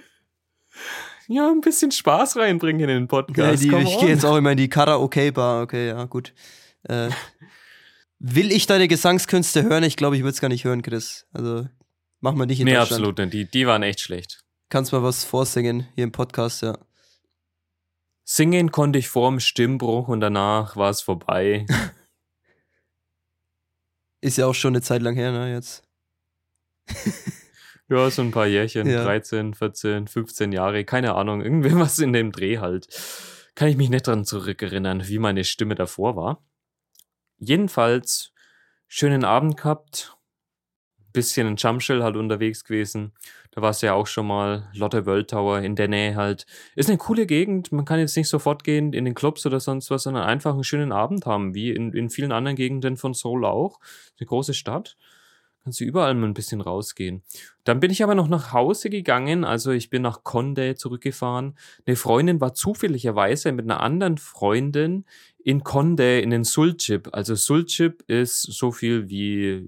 [1.28, 3.64] Ja, ein bisschen Spaß reinbringen in den Ja, Podcast.
[3.64, 5.64] die, come ich gehe jetzt auch immer in die Karaoke-Bar.
[5.64, 6.34] Okay, ja, gut.
[6.84, 7.10] Äh,
[8.20, 9.84] will ich deine Gesangskünste hören?
[9.84, 11.26] Ich glaube, ich würde es gar nicht hören, Chris.
[11.34, 11.68] Also,
[12.20, 13.02] mach mal nicht in Nee, Deutschland.
[13.04, 13.34] absolut nicht.
[13.34, 14.44] Die, die waren echt schlecht.
[14.70, 16.78] Kannst mal was vorsingen hier im Podcast, ja.
[18.24, 21.66] Singen konnte ich vor dem Stimmbruch und danach war es vorbei.
[24.22, 25.84] Ist ja auch schon eine Zeit lang her, ne, jetzt.
[27.90, 29.04] ja, so ein paar Jährchen, Ja.
[29.04, 32.88] 13, 14, 15 Jahre, keine Ahnung, irgendwas in dem Dreh halt.
[33.56, 36.44] Kann ich mich nicht dran zurückerinnern, wie meine Stimme davor war.
[37.38, 38.34] Jedenfalls,
[38.88, 40.18] schönen Abend gehabt.
[41.14, 43.14] Bisschen in Chamschel halt unterwegs gewesen.
[43.52, 44.70] Da warst du ja auch schon mal.
[44.74, 46.46] Lotte World Tower in der Nähe halt.
[46.76, 47.72] Ist eine coole Gegend.
[47.72, 50.66] Man kann jetzt nicht sofort gehen in den Clubs oder sonst was, sondern einfach einen
[50.66, 53.80] schönen Abend haben, wie in, in vielen anderen Gegenden von Seoul auch.
[54.20, 54.98] Eine große Stadt.
[55.66, 57.24] Kannst du überall mal ein bisschen rausgehen.
[57.64, 59.44] Dann bin ich aber noch nach Hause gegangen.
[59.44, 61.58] Also ich bin nach Conde zurückgefahren.
[61.88, 65.06] Eine Freundin war zufälligerweise mit einer anderen Freundin
[65.44, 67.10] in Conde in den Sulchip.
[67.14, 69.68] Also Sulchip ist so viel wie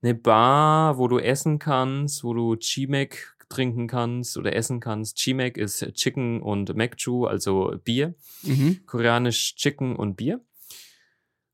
[0.00, 5.16] eine Bar, wo du essen kannst, wo du Chimek trinken kannst oder essen kannst.
[5.16, 8.14] Chimek ist Chicken und Mekju, also Bier.
[8.44, 8.86] Mhm.
[8.86, 10.40] Koreanisch Chicken und Bier.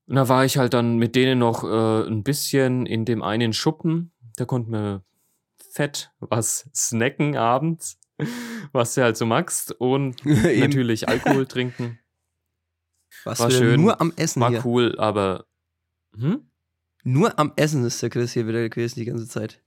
[0.08, 3.52] Und da war ich halt dann mit denen noch äh, ein bisschen in dem einen
[3.52, 4.12] Schuppen.
[4.36, 5.04] Da konnten wir
[5.70, 7.98] fett was snacken abends,
[8.72, 9.72] was du halt so magst.
[9.72, 11.98] Und natürlich Alkohol trinken.
[13.24, 13.80] Was war schön.
[13.80, 14.64] nur am Essen War hier.
[14.64, 15.46] cool, aber
[16.16, 16.50] hm?
[17.02, 19.62] Nur am Essen ist der Chris hier wieder gewesen die ganze Zeit.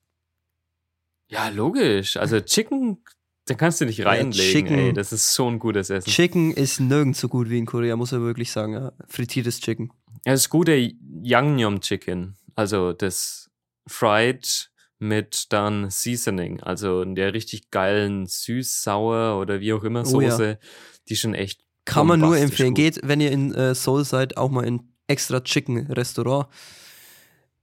[1.28, 2.17] ja, logisch.
[2.17, 3.04] Also Chicken,
[3.45, 4.52] da kannst du nicht reinlegen.
[4.52, 4.78] Chicken.
[4.78, 6.10] ey, das ist so ein gutes Essen.
[6.10, 8.73] Chicken ist nirgends so gut wie in Korea, muss man wirklich sagen.
[8.73, 8.91] Ja.
[9.08, 9.91] Frittiertes Chicken.
[10.26, 10.92] Ja, das gute
[11.24, 13.50] Yangnyeom Chicken, also das
[13.88, 20.20] Fried mit dann Seasoning, also in der richtig geilen süß-sauer oder wie auch immer Oh
[20.20, 20.32] ja.
[20.32, 20.60] Soße,
[21.08, 22.70] die schon echt Kann man nur empfehlen.
[22.70, 22.78] gut.
[22.78, 26.48] Geht, wenn ihr in äh, Seoul seid, auch mal in extra Chicken Restaurant.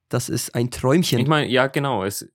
[0.09, 1.19] Das ist ein Träumchen.
[1.19, 2.29] Ich meine, ja genau, es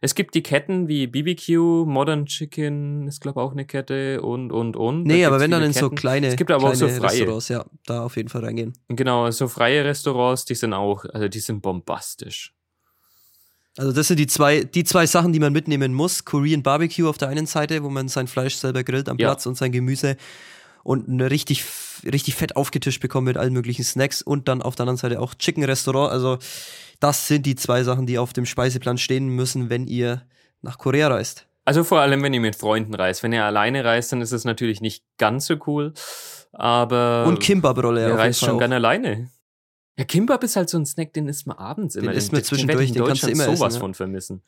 [0.00, 4.52] Es gibt die Ketten wie BBQ, Modern Chicken ist, glaube ich, auch eine Kette und,
[4.52, 5.04] und, und.
[5.04, 5.80] Nee, aber wenn dann in Ketten.
[5.80, 7.02] so kleine, es gibt aber auch so freie.
[7.02, 8.74] Restaurants, ja, da auf jeden Fall reingehen.
[8.88, 12.54] Genau, so freie Restaurants, die sind auch, also die sind bombastisch.
[13.78, 16.24] Also das sind die zwei, die zwei Sachen, die man mitnehmen muss.
[16.24, 19.56] Korean Barbecue auf der einen Seite, wo man sein Fleisch selber grillt am Platz und
[19.56, 20.16] sein Gemüse
[20.84, 21.64] und eine richtig,
[22.04, 25.34] richtig fett aufgetischt bekommt mit allen möglichen Snacks und dann auf der anderen Seite auch
[25.34, 26.12] Chicken Restaurant.
[26.12, 26.38] Also
[27.00, 30.22] das sind die zwei Sachen, die auf dem Speiseplan stehen müssen, wenn ihr
[30.60, 31.46] nach Korea reist.
[31.64, 33.22] Also vor allem, wenn ihr mit Freunden reist.
[33.22, 35.92] Wenn ihr alleine reist, dann ist es natürlich nicht ganz so cool.
[36.52, 37.24] Aber.
[37.26, 38.08] Und Kimbab-Rolle.
[38.08, 39.30] Ihr reist schon gerne alleine.
[39.96, 42.10] Ja, Kimbab ist halt so ein Snack, den isst man abends immer.
[42.10, 44.42] Den isst man zwischendurch, den, den kannst du immer sowas essen, von vermissen.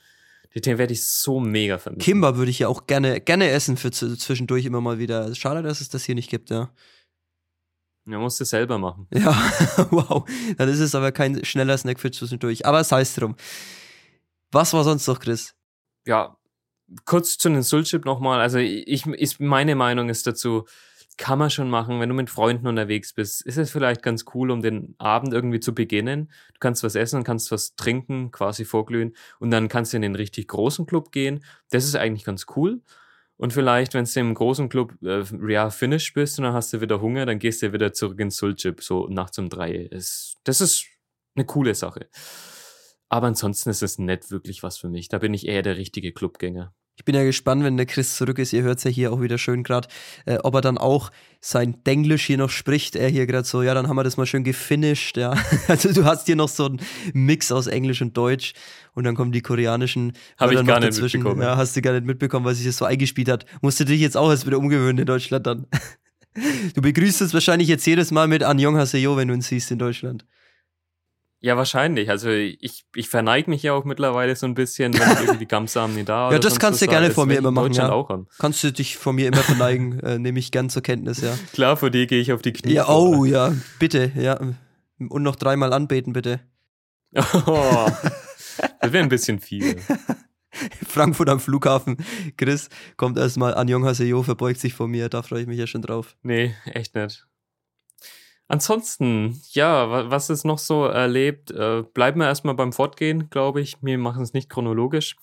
[0.55, 2.05] Den werde ich so mega vermissen.
[2.05, 5.35] Kimbab würde ich ja auch gerne, gerne essen für zwischendurch immer mal wieder.
[5.35, 6.71] Schade, dass es das hier nicht gibt, ja.
[8.07, 9.09] Ja, musst du selber machen.
[9.13, 9.33] Ja,
[9.91, 10.29] wow.
[10.57, 12.67] Dann ist es aber kein schneller Snack für zwischendurch.
[12.67, 13.35] Aber sei es drum.
[14.53, 15.55] Was war sonst noch, Chris?
[16.07, 16.37] Ja,
[17.07, 18.41] kurz zu den Sulchip nochmal.
[18.41, 20.67] Also ich, ich, meine Meinung ist dazu,
[21.17, 23.43] kann man schon machen, wenn du mit Freunden unterwegs bist.
[23.43, 26.31] Ist es vielleicht ganz cool, um den Abend irgendwie zu beginnen.
[26.53, 30.17] Du kannst was essen, kannst was trinken, quasi vorglühen und dann kannst du in den
[30.17, 31.45] richtig großen Club gehen.
[31.71, 32.83] Das ist eigentlich ganz cool.
[33.37, 36.81] Und vielleicht, wenn du im großen Club äh, ja, finish bist und dann hast du
[36.81, 39.73] wieder Hunger, dann gehst du wieder zurück ins Sulchip, so nachts um drei.
[39.73, 40.87] Ist, das ist
[41.35, 42.09] eine coole Sache.
[43.09, 45.09] Aber ansonsten ist es nicht wirklich was für mich.
[45.09, 46.73] Da bin ich eher der richtige Clubgänger.
[46.97, 48.53] Ich bin ja gespannt, wenn der Chris zurück ist.
[48.53, 49.89] Ihr hört es ja hier auch wieder schön gerade,
[50.27, 52.95] äh, ob er dann auch sein Denglisch hier noch spricht.
[52.95, 55.17] Er hier gerade so, ja, dann haben wir das mal schön gefinisht.
[55.17, 55.35] Ja,
[55.69, 56.81] also du hast hier noch so einen
[57.13, 58.55] Mix aus Englisch und Deutsch
[58.95, 60.13] und dann kommen die koreanischen.
[60.39, 61.19] Habe ich gar nicht dazwischen.
[61.19, 61.43] mitbekommen.
[61.43, 63.45] Ja, hast du gar nicht mitbekommen, weil sich das so eingespielt hat.
[63.61, 65.67] Musst du dich jetzt auch erst wieder umgewöhnen in Deutschland dann.
[66.75, 69.79] Du begrüßt es wahrscheinlich jetzt jedes Mal mit Anjong Haseyo, wenn du ihn siehst in
[69.79, 70.25] Deutschland.
[71.45, 72.09] Ja, wahrscheinlich.
[72.09, 76.09] Also ich, ich verneige mich ja auch mittlerweile so ein bisschen, wenn irgendwie Gamsam nicht
[76.09, 77.75] da Ja, das kannst du gerne vor mir immer machen.
[77.75, 77.93] Ja.
[77.93, 78.27] Auch an.
[78.39, 81.37] Kannst du dich vor mir immer verneigen, äh, nehme ich gern zur Kenntnis, ja.
[81.53, 82.73] Klar, vor dir gehe ich auf die Knie.
[82.73, 84.41] Ja, oh, ja, bitte, ja.
[84.99, 86.41] Und noch dreimal anbeten, bitte.
[87.47, 87.89] Oh,
[88.81, 89.77] das wäre ein bisschen viel.
[90.89, 91.99] Frankfurt am Flughafen.
[92.39, 95.67] Chris kommt erstmal an Jong Haseyo, verbeugt sich vor mir, da freue ich mich ja
[95.67, 96.17] schon drauf.
[96.23, 97.27] Nee, echt nicht.
[98.47, 101.51] Ansonsten, ja, was ist noch so erlebt?
[101.51, 103.77] Äh, bleiben wir erstmal beim Fortgehen, glaube ich.
[103.81, 105.17] Wir machen es nicht chronologisch,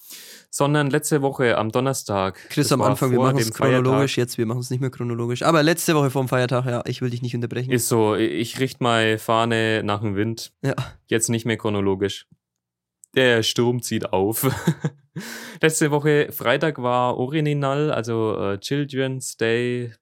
[0.50, 2.40] sondern letzte Woche am Donnerstag.
[2.50, 5.44] Chris am Anfang, wir machen es chronologisch, jetzt wir machen es nicht mehr chronologisch.
[5.44, 7.72] Aber letzte Woche vor dem Feiertag, ja, ich will dich nicht unterbrechen.
[7.72, 10.52] Ist so, ich richte meine Fahne nach dem Wind.
[10.64, 10.74] Ja.
[11.06, 12.28] Jetzt nicht mehr chronologisch.
[13.16, 14.50] Der Sturm zieht auf.
[15.62, 19.94] letzte Woche Freitag war Original, also äh, Children's Day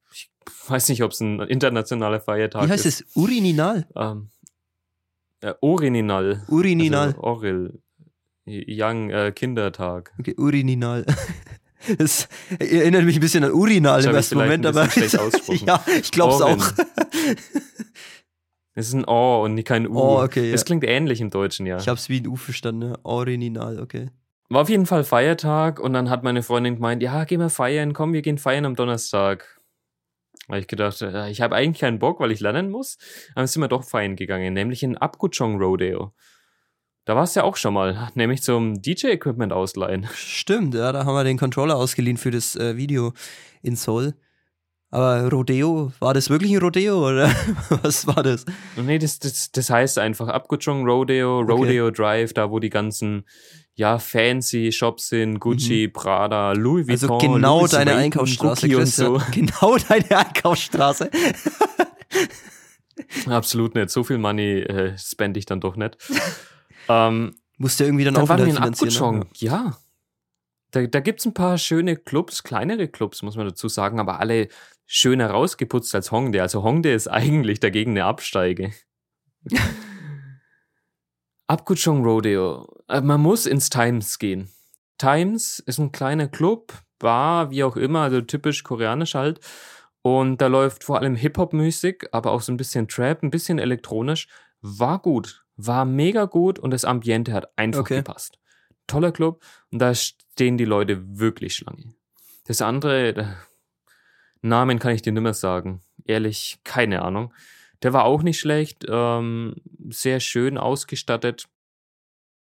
[0.68, 2.68] weiß nicht, ob es ein internationaler Feiertag ist.
[2.68, 3.02] Wie heißt ist.
[3.02, 3.16] es?
[3.16, 3.88] Urininal?
[3.96, 4.30] Ähm,
[5.42, 6.44] äh, Urininal.
[6.48, 7.08] Urininal.
[7.10, 7.80] Also Oril.
[8.46, 10.14] Young äh, Kindertag.
[10.20, 11.06] Okay, Urininal.
[11.98, 12.28] Das
[12.60, 14.90] erinnert mich ein bisschen an Urinal im ersten Moment, aber
[15.66, 16.74] ja, ich glaube es auch.
[18.76, 19.98] Es ist ein O und kein U.
[19.98, 20.66] Oh, okay, Das ja.
[20.66, 21.78] klingt ähnlich im Deutschen, ja.
[21.78, 23.00] Ich habe es wie ein U verstanden, ne?
[23.04, 24.10] Original, okay.
[24.50, 27.94] War auf jeden Fall Feiertag und dann hat meine Freundin gemeint, ja, geh mal feiern,
[27.94, 29.59] komm, wir gehen feiern am Donnerstag.
[30.50, 32.98] Weil ich gedacht, äh, ich habe eigentlich keinen Bock, weil ich lernen muss.
[33.36, 36.12] Aber sind wir doch fein gegangen, nämlich in Abguchong Rodeo.
[37.06, 40.08] Da war es ja auch schon mal, nämlich zum DJ-Equipment ausleihen.
[40.14, 43.14] Stimmt, ja, da haben wir den Controller ausgeliehen für das äh, Video
[43.62, 44.16] in Seoul.
[44.92, 47.28] Aber Rodeo, war das wirklich ein Rodeo oder
[47.84, 48.46] was war das?
[48.76, 51.96] Nee, das, das, das heißt einfach Abguchong Rodeo, Rodeo okay.
[51.96, 53.26] Drive, da wo die ganzen
[53.80, 55.94] ja, fancy Shops sind, Gucci, mhm.
[55.94, 57.30] Prada, Louis also Vuitton.
[57.30, 59.22] Also genau Louis deine Einkaufsstraße, Chris, so.
[59.32, 61.10] Genau deine Einkaufsstraße.
[63.28, 63.90] Absolut nicht.
[63.90, 65.98] So viel Money äh, spende ich dann doch nicht.
[66.90, 69.20] ähm, Musst du irgendwie dann, dann auch wieder finanzieren.
[69.20, 69.26] Ne?
[69.36, 69.78] Ja.
[70.72, 74.20] Da, da gibt es ein paar schöne Clubs, kleinere Clubs, muss man dazu sagen, aber
[74.20, 74.50] alle
[74.88, 76.42] schön herausgeputzt als Hongdae.
[76.42, 78.74] Also Hongdae ist eigentlich dagegen eine Absteige.
[81.50, 82.68] Abguchong Rodeo.
[82.88, 84.50] Äh, man muss ins Times gehen.
[85.00, 89.40] Times ist ein kleiner Club, Bar, wie auch immer, also typisch koreanisch halt.
[90.04, 94.28] Und da läuft vor allem Hip-Hop-Musik, aber auch so ein bisschen Trap, ein bisschen elektronisch.
[94.62, 97.98] War gut, war mega gut und das Ambiente hat einfach okay.
[97.98, 98.38] gepasst.
[98.86, 101.96] Toller Club und da stehen die Leute wirklich Schlange.
[102.46, 103.38] Das andere,
[104.42, 105.82] Namen kann ich dir nicht mehr sagen.
[106.06, 107.34] Ehrlich, keine Ahnung.
[107.84, 109.56] Der war auch nicht schlecht, ähm,
[109.90, 111.48] sehr schön ausgestattet.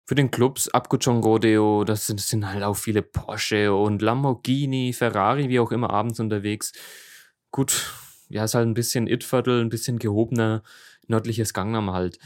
[0.08, 4.92] Für den Clubs Abguchong Rodeo, das sind, das sind halt auch viele Porsche und Lamborghini,
[4.92, 6.72] Ferrari, wie auch immer abends unterwegs.
[7.50, 7.92] Gut,
[8.28, 10.62] ja, ist halt ein bisschen It-Viertel, ein bisschen gehobener,
[11.08, 12.18] nördliches Gangnam halt.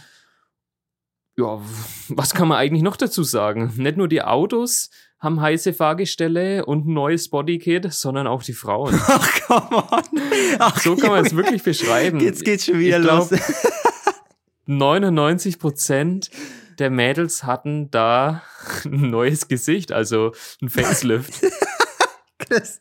[1.36, 1.60] Ja,
[2.08, 3.72] was kann man eigentlich noch dazu sagen?
[3.76, 8.98] Nicht nur die Autos haben heiße Fahrgestelle und ein neues Bodykit, sondern auch die Frauen.
[9.06, 10.22] Ach, come on.
[10.58, 12.20] Ach, so kann man es wirklich beschreiben.
[12.20, 13.30] Jetzt geht's schon wieder ich los.
[14.66, 16.30] 99 Prozent
[16.78, 18.42] der Mädels hatten da
[18.84, 21.34] ein neues Gesicht, also ein Facelift.
[22.38, 22.80] Chris.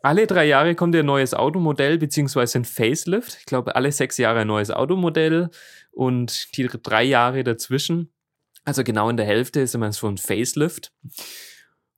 [0.00, 3.36] Alle drei Jahre kommt ein neues Automodell beziehungsweise ein Facelift.
[3.40, 5.50] Ich glaube, alle sechs Jahre ein neues Automodell
[5.90, 8.12] und die drei Jahre dazwischen,
[8.64, 10.92] also genau in der Hälfte, ist immer so ein Facelift.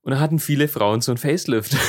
[0.01, 1.75] Und da hatten viele Frauen so ein Facelift.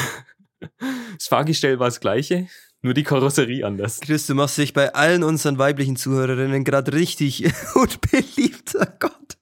[1.18, 2.46] Das Fahrgestell war das gleiche,
[2.82, 4.00] nur die Karosserie anders.
[4.00, 7.44] Chris, du machst dich bei allen unseren weiblichen Zuhörerinnen gerade richtig
[7.74, 8.76] unbeliebt.
[8.76, 9.38] Oh Gott.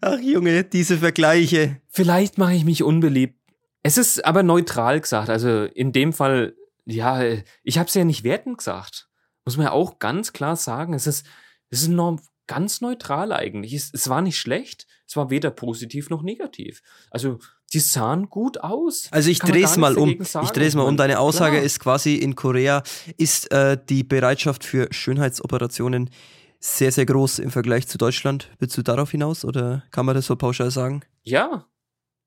[0.00, 1.80] Ach Junge, diese Vergleiche.
[1.88, 3.39] Vielleicht mache ich mich unbeliebt.
[3.82, 5.30] Es ist aber neutral gesagt.
[5.30, 7.22] Also in dem Fall, ja,
[7.62, 9.08] ich habe es ja nicht wertend gesagt.
[9.44, 10.94] Muss man ja auch ganz klar sagen.
[10.94, 11.26] Es ist,
[11.70, 13.72] es ist enorm ganz neutral eigentlich.
[13.72, 14.86] Es, es war nicht schlecht.
[15.06, 16.82] Es war weder positiv noch negativ.
[17.10, 17.38] Also
[17.72, 19.08] die sahen gut aus.
[19.12, 20.20] Also ich drehe es mal um.
[20.20, 20.96] Ich drehe es mal um.
[20.96, 21.64] Deine Aussage Klar.
[21.64, 22.82] ist quasi in Korea
[23.16, 26.10] ist äh, die Bereitschaft für Schönheitsoperationen
[26.58, 28.50] sehr, sehr groß im Vergleich zu Deutschland.
[28.58, 31.02] Willst du darauf hinaus oder kann man das so pauschal sagen?
[31.22, 31.66] Ja,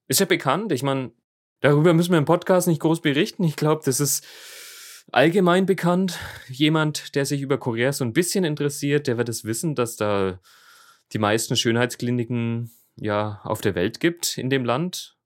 [0.07, 0.71] ist ja bekannt.
[0.71, 1.11] Ich meine,
[1.63, 3.43] darüber müssen wir im Podcast nicht groß berichten.
[3.43, 4.25] Ich glaube, das ist
[5.11, 6.19] allgemein bekannt.
[6.49, 10.39] Jemand, der sich über Korea so ein bisschen interessiert, der wird es wissen, dass da
[11.13, 15.17] die meisten Schönheitskliniken ja auf der Welt gibt in dem Land.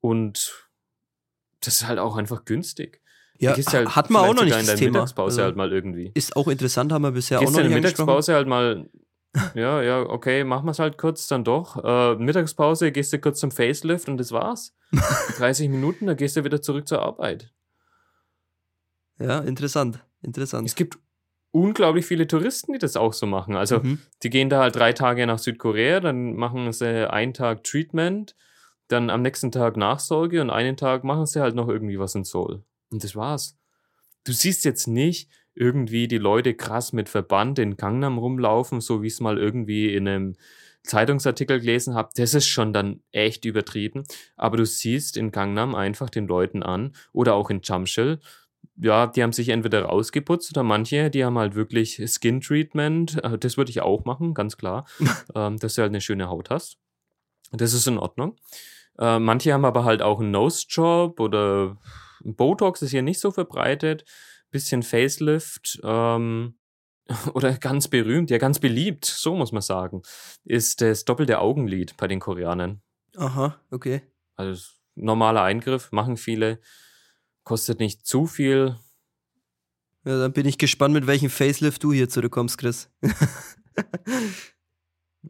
[0.00, 0.68] Und
[1.60, 3.00] das ist halt auch einfach günstig.
[3.38, 4.98] Ja, halt hat man auch noch nicht in der Thema.
[4.98, 6.12] Mittagspause also, halt mal irgendwie.
[6.14, 8.90] Ist auch interessant, haben wir bisher Gehst auch noch nicht in der Mittagspause halt mal
[9.54, 11.82] ja, ja, okay, machen wir es halt kurz dann doch.
[11.82, 14.74] Äh, Mittagspause, gehst du kurz zum Facelift und das war's.
[14.92, 17.52] 30 Minuten, dann gehst du wieder zurück zur Arbeit.
[19.18, 20.66] Ja, interessant, interessant.
[20.66, 20.98] Es gibt
[21.52, 23.56] unglaublich viele Touristen, die das auch so machen.
[23.56, 23.98] Also mhm.
[24.22, 28.34] die gehen da halt drei Tage nach Südkorea, dann machen sie einen Tag Treatment,
[28.88, 32.24] dann am nächsten Tag Nachsorge und einen Tag machen sie halt noch irgendwie was in
[32.24, 32.64] Seoul.
[32.90, 33.56] Und das war's.
[34.24, 39.08] Du siehst jetzt nicht irgendwie die Leute krass mit Verband in Gangnam rumlaufen, so wie
[39.08, 40.36] es mal irgendwie in einem
[40.82, 42.10] Zeitungsartikel gelesen habe.
[42.16, 44.04] Das ist schon dann echt übertrieben.
[44.36, 48.20] Aber du siehst in Gangnam einfach den Leuten an oder auch in Jamshil,
[48.76, 53.22] ja, die haben sich entweder rausgeputzt oder manche, die haben halt wirklich Skin Treatment.
[53.22, 54.86] Äh, das würde ich auch machen, ganz klar,
[55.34, 56.78] ähm, dass du halt eine schöne Haut hast.
[57.52, 58.36] Das ist in Ordnung.
[58.98, 61.76] Äh, manche haben aber halt auch einen Nose Job oder
[62.22, 64.04] Botox ist hier nicht so verbreitet.
[64.50, 65.80] Bisschen Facelift.
[65.82, 66.54] Ähm,
[67.34, 70.02] oder ganz berühmt, ja ganz beliebt, so muss man sagen,
[70.44, 72.80] ist das doppelte Augenlid bei den Koreanern.
[73.16, 74.02] Aha, okay.
[74.36, 76.60] Also normaler Eingriff, machen viele
[77.42, 78.76] Kostet nicht zu viel.
[80.04, 82.90] Ja, dann bin ich gespannt, mit welchem Facelift du hier zurückkommst, Chris.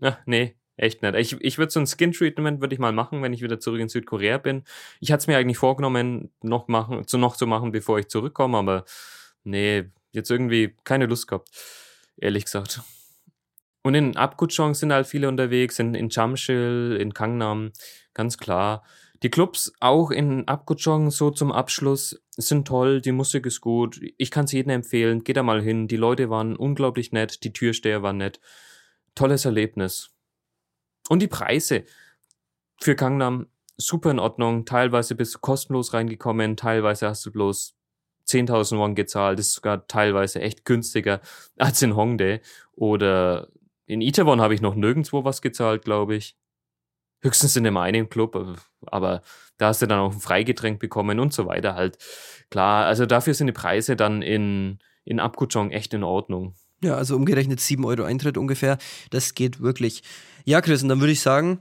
[0.01, 1.15] ja, nee, echt nicht.
[1.15, 3.89] Ich, ich würde so ein Skin-Treatment würde ich mal machen, wenn ich wieder zurück in
[3.89, 4.65] Südkorea bin.
[5.01, 8.59] Ich hatte es mir eigentlich vorgenommen, noch machen, zu noch zu machen, bevor ich zurückkomme,
[8.59, 8.85] aber
[9.45, 11.49] nee, jetzt irgendwie keine Lust gehabt.
[12.17, 12.81] Ehrlich gesagt.
[13.83, 17.73] Und in Apgujeong sind halt viele unterwegs, in, in Jamshil, in Gangnam,
[18.13, 18.85] ganz klar.
[19.23, 24.01] Die Clubs auch in Abguchong so zum Abschluss sind toll, die Musik ist gut.
[24.17, 25.25] Ich kann es jedem empfehlen.
[25.25, 25.89] Geht da mal hin.
[25.89, 28.41] Die Leute waren unglaublich nett, die Türsteher waren nett.
[29.15, 30.11] Tolles Erlebnis.
[31.11, 31.85] Und die Preise
[32.81, 34.65] für Gangnam super in Ordnung.
[34.65, 37.77] Teilweise bist du kostenlos reingekommen, teilweise hast du bloß
[38.31, 39.39] 10.000 Won gezahlt.
[39.39, 41.21] Ist sogar teilweise echt günstiger
[41.59, 42.41] als in Hongdae.
[42.73, 43.49] Oder
[43.87, 46.37] in Itaewon habe ich noch nirgendwo was gezahlt, glaube ich.
[47.23, 48.55] Höchstens in dem einen Club, äh,
[48.87, 49.23] aber
[49.59, 51.99] da hast du dann auch ein Freigetränk bekommen und so weiter halt.
[52.51, 56.55] Klar, also dafür sind die Preise dann in, in Abkutschong echt in Ordnung.
[56.83, 58.79] Ja, also umgerechnet 7 Euro Eintritt ungefähr.
[59.11, 60.03] Das geht wirklich.
[60.45, 61.61] Ja, Chris, und dann würde ich sagen,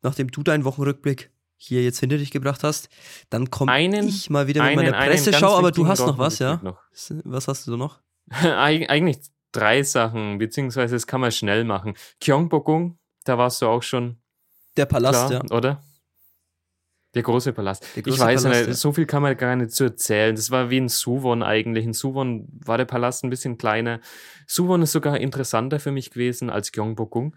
[0.00, 2.88] nachdem du deinen Wochenrückblick hier jetzt hinter dich gebracht hast,
[3.30, 6.60] dann komme ich mal wieder mit einen, meiner Presseschau, aber du hast noch was, ja?
[6.62, 6.78] Noch.
[7.24, 8.00] Was hast du noch?
[8.28, 9.18] Eigentlich
[9.52, 11.94] drei Sachen, beziehungsweise das kann man schnell machen.
[12.20, 14.18] Gyeongbokgung, da warst du auch schon
[14.76, 15.56] der Palast, Klar, ja.
[15.56, 15.82] Oder?
[17.14, 17.86] Der große Palast.
[17.94, 18.74] Der große ich weiß Palast, nicht, ja.
[18.74, 20.34] so viel kann man gar nicht zu erzählen.
[20.34, 21.84] Das war wie in Suwon eigentlich.
[21.84, 24.00] In Suwon war der Palast ein bisschen kleiner.
[24.48, 27.36] Suwon ist sogar interessanter für mich gewesen als Gyeongbokgung.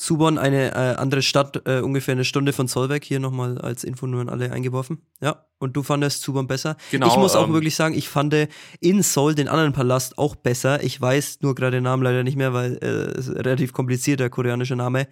[0.00, 4.06] Suwon, eine äh, andere Stadt, äh, ungefähr eine Stunde von Solberg, hier nochmal als Info
[4.06, 5.02] nur an alle eingeworfen.
[5.20, 6.76] Ja, und du fandest Suwon besser.
[6.92, 8.32] Genau, ich muss auch ähm, wirklich sagen, ich fand
[8.78, 10.84] in Seoul den anderen Palast auch besser.
[10.84, 14.76] Ich weiß nur gerade den Namen leider nicht mehr, weil äh, relativ kompliziert, der koreanische
[14.76, 15.08] Name.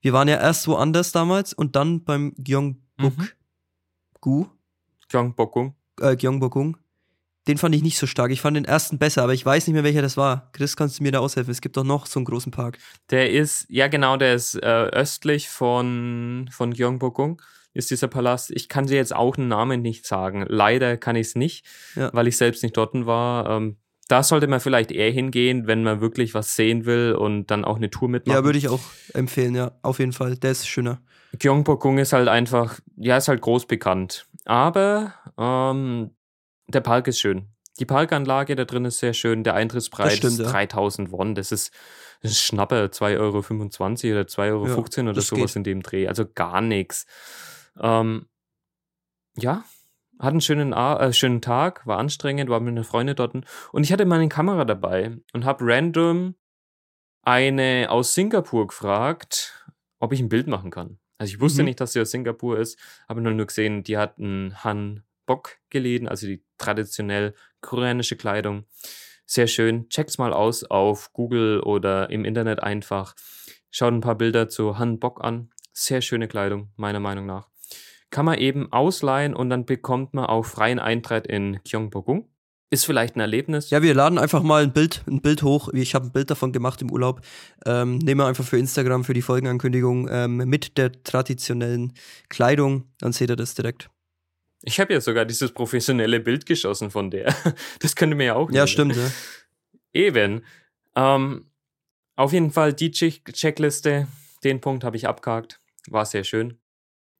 [0.00, 3.18] Wir waren ja erst woanders damals und dann beim Gyeongbuk.
[3.18, 3.28] Mhm.
[4.20, 4.46] Gu.
[5.08, 5.74] Gyeongbokgung.
[6.00, 6.76] Äh, Gyeongbokgung.
[7.48, 8.30] Den fand ich nicht so stark.
[8.32, 10.50] Ich fand den ersten besser, aber ich weiß nicht mehr, welcher das war.
[10.52, 11.52] Chris, kannst du mir da aushelfen?
[11.52, 12.78] Es gibt doch noch so einen großen Park.
[13.10, 17.40] Der ist, ja genau, der ist äh, östlich von, von Gyeongbokgung
[17.76, 18.50] ist dieser Palast.
[18.50, 20.46] Ich kann dir jetzt auch einen Namen nicht sagen.
[20.48, 22.10] Leider kann ich es nicht, ja.
[22.12, 23.50] weil ich selbst nicht dort war.
[23.50, 23.76] Ähm,
[24.08, 27.76] da sollte man vielleicht eher hingehen, wenn man wirklich was sehen will und dann auch
[27.76, 28.38] eine Tour mitmachen.
[28.38, 28.80] Ja, würde ich auch
[29.12, 30.36] empfehlen, ja, auf jeden Fall.
[30.36, 31.00] Der ist schöner.
[31.38, 34.26] Gyeongbokgung ist halt einfach, ja, ist halt groß bekannt.
[34.44, 36.12] Aber ähm,
[36.68, 37.48] der Park ist schön.
[37.78, 39.44] Die Parkanlage da drin ist sehr schön.
[39.44, 41.34] Der Eintrittspreis stimmt, ist 3000 Won.
[41.34, 41.72] Das ist,
[42.22, 45.56] das ist Schnappe, 2,25 Euro oder 2,15 Euro ja, oder sowas geht.
[45.56, 46.08] in dem Dreh.
[46.08, 47.06] Also gar nichts.
[47.78, 48.26] Ähm,
[49.36, 49.64] ja,
[50.18, 53.34] hat einen schönen, äh, schönen Tag, war anstrengend, war mit einer Freundin dort.
[53.72, 56.34] Und ich hatte meine Kamera dabei und habe random
[57.22, 59.66] eine aus Singapur gefragt,
[59.98, 60.98] ob ich ein Bild machen kann.
[61.18, 61.66] Also ich wusste mhm.
[61.66, 65.58] nicht, dass sie aus Singapur ist, habe nur, nur gesehen, die hat einen Han Bok
[65.70, 68.64] geläden, also die traditionell koreanische Kleidung.
[69.26, 69.88] Sehr schön.
[69.88, 73.14] Checkt's mal aus auf Google oder im Internet einfach.
[73.70, 75.50] Schaut ein paar Bilder zu Han Bok an.
[75.72, 77.48] Sehr schöne Kleidung, meiner Meinung nach.
[78.10, 82.30] Kann man eben ausleihen und dann bekommt man auch freien Eintritt in Gyeongbokgung.
[82.70, 83.70] Ist vielleicht ein Erlebnis.
[83.70, 85.68] Ja, wir laden einfach mal ein Bild, ein Bild hoch.
[85.72, 87.20] Ich habe ein Bild davon gemacht im Urlaub.
[87.64, 91.92] Ähm, nehmen wir einfach für Instagram, für die Folgenankündigung ähm, mit der traditionellen
[92.28, 92.84] Kleidung.
[92.98, 93.88] Dann seht ihr das direkt.
[94.62, 97.34] Ich habe ja sogar dieses professionelle Bild geschossen von der.
[97.80, 98.50] Das könnte mir ja auch.
[98.50, 98.68] Ja, nehmen.
[98.68, 98.96] stimmt.
[98.96, 99.10] Ja.
[99.92, 100.44] Eben.
[100.94, 101.50] Ähm,
[102.16, 104.08] auf jeden Fall die Checkliste.
[104.44, 105.60] Den Punkt habe ich abgehakt.
[105.88, 106.58] War sehr schön.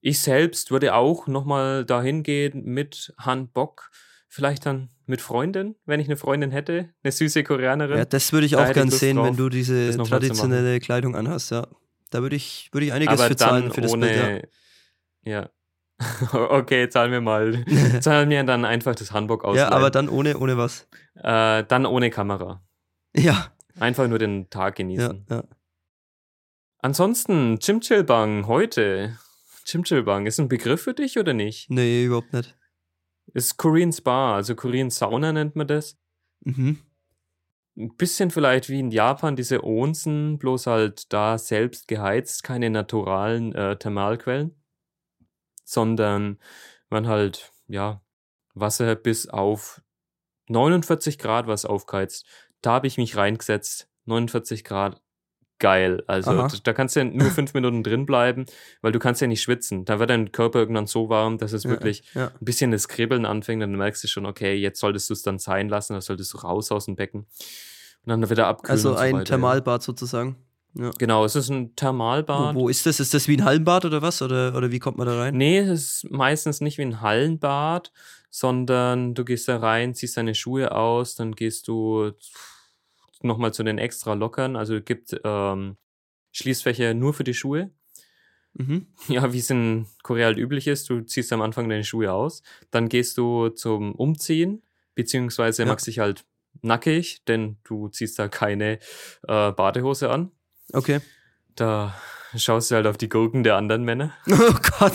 [0.01, 3.91] Ich selbst würde auch nochmal dahin gehen mit Han Bock
[4.37, 7.97] Vielleicht dann mit Freundin, wenn ich eine Freundin hätte, eine süße Koreanerin.
[7.97, 11.53] Ja, das würde ich da auch gern sehen, drauf, wenn du diese traditionelle Kleidung anhast,
[11.53, 11.67] ja.
[12.11, 14.49] Da würde ich, würde ich einiges Aber für zahlen für das ohne, Bild,
[15.25, 15.33] ja.
[15.33, 15.51] ja.
[16.33, 17.65] okay, zahlen wir mal.
[18.01, 19.57] zahlen wir dann einfach das Hamburg aus.
[19.57, 20.87] Ja, aber dann ohne, ohne was?
[21.15, 22.63] Äh, dann ohne Kamera.
[23.15, 23.53] Ja.
[23.79, 25.27] Einfach nur den Tag genießen.
[25.29, 25.45] Ja, ja.
[26.79, 29.19] Ansonsten, Chimchilbang heute.
[29.65, 31.71] Chimchilbang, ist ein Begriff für dich oder nicht?
[31.71, 32.57] Nee, überhaupt nicht.
[33.35, 35.99] Ist Korean Spa, also Korean Sauna nennt man das.
[36.45, 36.79] Mhm.
[37.77, 43.55] Ein bisschen vielleicht wie in Japan diese Onsen, bloß halt da selbst geheizt, keine naturalen
[43.55, 44.55] äh, Thermalquellen,
[45.67, 46.39] sondern
[46.89, 48.01] man halt, ja,
[48.55, 49.83] Wasser bis auf
[50.49, 52.25] 49 Grad was aufgeheizt.
[52.63, 53.89] Da habe ich mich reingesetzt.
[54.07, 55.03] 49 Grad
[55.59, 56.03] geil.
[56.07, 56.49] Also Aha.
[56.63, 58.47] da kannst du ja nur fünf Minuten drin bleiben,
[58.81, 59.85] weil du kannst ja nicht schwitzen.
[59.85, 62.29] Da wird dein Körper irgendwann so warm, dass es ja, wirklich ja.
[62.29, 63.63] ein bisschen das Kribbeln anfängt.
[63.63, 66.39] Dann merkst du schon, okay, jetzt solltest du es dann sein lassen, dann solltest du
[66.39, 67.27] raus aus dem Becken
[68.05, 68.71] und dann wieder abkühlen.
[68.71, 70.37] Also so ein weiter, Thermalbad sozusagen.
[70.79, 70.91] Ja.
[70.99, 72.55] Genau, es ist ein Thermalbad.
[72.55, 73.01] Wo, wo, ist das?
[73.01, 74.21] Ist das wie ein Hallenbad oder was?
[74.21, 75.37] Oder, oder wie kommt man da rein?
[75.37, 77.93] Nee, es ist meistens nicht wie ein Hallenbad,
[78.31, 82.13] sondern du gehst da rein, ziehst deine Schuhe aus, dann gehst du
[83.23, 84.55] nochmal zu den extra Lockern.
[84.55, 85.79] Also es gibt ähm,
[86.33, 87.71] Schließfächer nur für die Schuhe.
[88.53, 88.89] Mhm.
[89.09, 92.43] Ja, wie es in Korea halt üblich ist, du ziehst am Anfang deine Schuhe aus,
[92.71, 94.63] dann gehst du zum Umziehen,
[94.95, 95.69] beziehungsweise ja.
[95.69, 96.27] machst dich halt
[96.63, 98.79] nackig, denn du ziehst da keine
[99.27, 100.33] äh, Badehose an.
[100.73, 101.01] Okay.
[101.55, 101.95] Da
[102.37, 104.13] schaust du halt auf die Gurken der anderen Männer.
[104.31, 104.93] Oh Gott,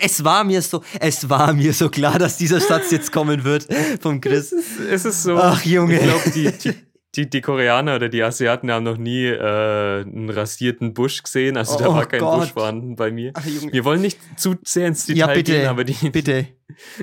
[0.00, 3.66] es war mir so, es war mir so klar, dass dieser Satz jetzt kommen wird
[4.00, 4.52] vom Chris.
[4.52, 5.36] Es ist, es ist so.
[5.36, 5.96] Ach Junge.
[5.96, 6.74] Ich glaube, die, die,
[7.16, 11.56] die, die Koreaner oder die Asiaten haben noch nie äh, einen rasierten Busch gesehen.
[11.56, 12.40] Also oh, da war kein Gott.
[12.40, 13.32] Busch vorhanden bei mir.
[13.34, 16.10] Ach, Wir wollen nicht zu sehr ins Detail ja, bitte, gehen, aber die.
[16.10, 16.46] Bitte.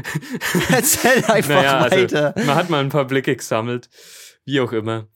[0.71, 2.35] Erzähl einfach naja, also weiter.
[2.35, 3.89] Also, man hat mal ein paar Blicke gesammelt.
[4.45, 5.07] Wie auch immer.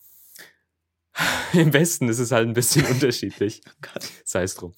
[1.54, 3.62] Im Westen ist es halt ein bisschen unterschiedlich.
[3.66, 4.74] Oh Sei es drum.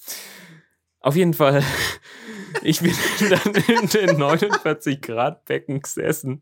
[0.99, 1.63] Auf jeden Fall,
[2.63, 2.93] ich bin
[3.29, 6.41] dann in den 49 Grad Becken gesessen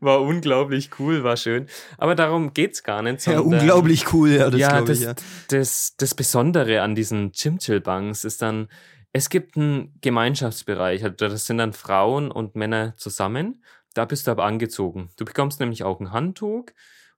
[0.00, 1.66] war unglaublich cool, war schön.
[1.98, 3.26] Aber darum geht's gar nicht.
[3.26, 5.14] Ja, unglaublich cool, ja, das ja, das, ich, ja.
[5.48, 8.68] Das, das Besondere an diesen Chimchil-Banks ist dann,
[9.12, 11.02] es gibt einen Gemeinschaftsbereich.
[11.02, 13.64] Also das sind dann Frauen und Männer zusammen.
[13.94, 15.10] Da bist du aber angezogen.
[15.16, 16.66] Du bekommst nämlich auch ein Handtuch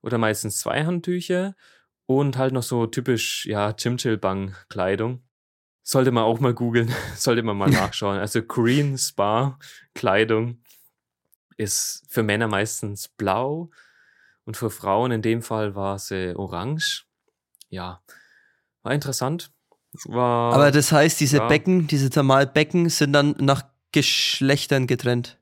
[0.01, 1.55] oder meistens zwei Handtücher
[2.05, 5.23] und halt noch so typisch, ja, Chimchil-Bang-Kleidung.
[5.85, 8.17] Sollte man auch mal googeln, sollte man mal nachschauen.
[8.17, 9.59] Also Korean Spa
[9.93, 10.63] Kleidung
[11.57, 13.69] ist für Männer meistens blau
[14.45, 17.05] und für Frauen in dem Fall war sie orange.
[17.69, 18.01] Ja,
[18.81, 19.51] war interessant.
[20.05, 21.47] War, Aber das heißt, diese ja.
[21.47, 25.39] Becken, diese Thermalbecken sind dann nach Geschlechtern getrennt.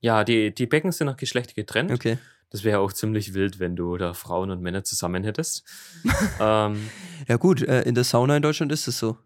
[0.00, 1.90] Ja, die, die Becken sind nach Geschlecht getrennt.
[1.90, 2.18] Okay.
[2.50, 5.64] Das wäre auch ziemlich wild, wenn du da Frauen und Männer zusammen hättest.
[6.40, 6.90] ähm,
[7.28, 9.16] ja, gut, äh, in der Sauna in Deutschland ist es so.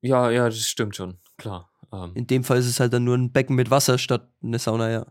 [0.00, 1.70] Ja, ja, das stimmt schon, klar.
[1.92, 4.58] Ähm, In dem Fall ist es halt dann nur ein Becken mit Wasser statt eine
[4.58, 5.06] Sauna, ja.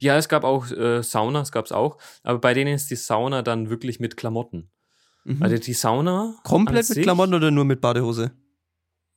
[0.00, 3.42] Ja, es gab auch äh, Saunas, gab es auch, aber bei denen ist die Sauna
[3.42, 4.70] dann wirklich mit Klamotten.
[5.24, 5.42] Mhm.
[5.42, 6.34] Also die Sauna.
[6.44, 8.30] Komplett mit sich, Klamotten oder nur mit Badehose?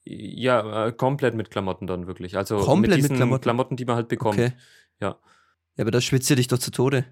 [0.03, 2.35] Ja, äh, komplett mit Klamotten dann wirklich.
[2.35, 3.41] Also komplett mit, diesen mit Klamotten?
[3.43, 4.39] Klamotten, die man halt bekommt.
[4.39, 4.53] Okay.
[4.99, 5.19] Ja.
[5.77, 7.05] Ja, aber da schwitzt ihr dich doch zu Tode.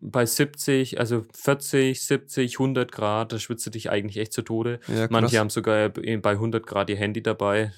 [0.00, 4.80] Bei 70, also 40, 70, 100 Grad, da schwitzt du dich eigentlich echt zu Tode.
[4.88, 7.72] Ja, Manche haben sogar bei 100 Grad ihr Handy dabei.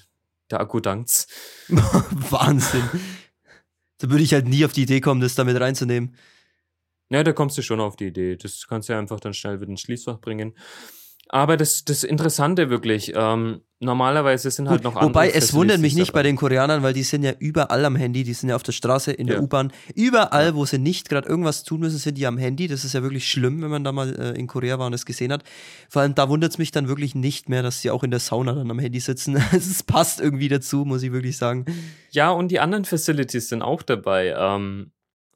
[0.51, 1.27] Der Akku dankt's.
[1.69, 2.83] Wahnsinn.
[3.99, 6.15] da würde ich halt nie auf die Idee kommen, das damit reinzunehmen.
[7.09, 8.35] Ja, da kommst du schon auf die Idee.
[8.35, 10.55] Das kannst du ja einfach dann schnell wieder ins Schließfach bringen.
[11.31, 15.09] Aber das, das Interessante wirklich, ähm, normalerweise sind halt Gut, noch andere.
[15.09, 18.23] Wobei, es wundert mich nicht bei den Koreanern, weil die sind ja überall am Handy,
[18.23, 19.41] die sind ja auf der Straße, in der ja.
[19.43, 22.67] U-Bahn, überall, wo sie nicht gerade irgendwas tun müssen, sind die am Handy.
[22.67, 25.05] Das ist ja wirklich schlimm, wenn man da mal äh, in Korea war und das
[25.05, 25.43] gesehen hat.
[25.87, 28.19] Vor allem, da wundert es mich dann wirklich nicht mehr, dass sie auch in der
[28.19, 29.37] Sauna dann am Handy sitzen.
[29.51, 31.65] Es passt irgendwie dazu, muss ich wirklich sagen.
[32.09, 34.33] Ja, und die anderen Facilities sind auch dabei.
[34.35, 34.91] Ähm,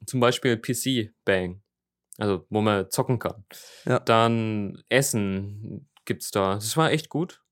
[0.06, 1.60] zum Beispiel PC Bang
[2.18, 3.44] also wo man zocken kann.
[3.84, 3.98] Ja.
[3.98, 6.54] Dann Essen gibt's da.
[6.54, 7.42] Das war echt gut.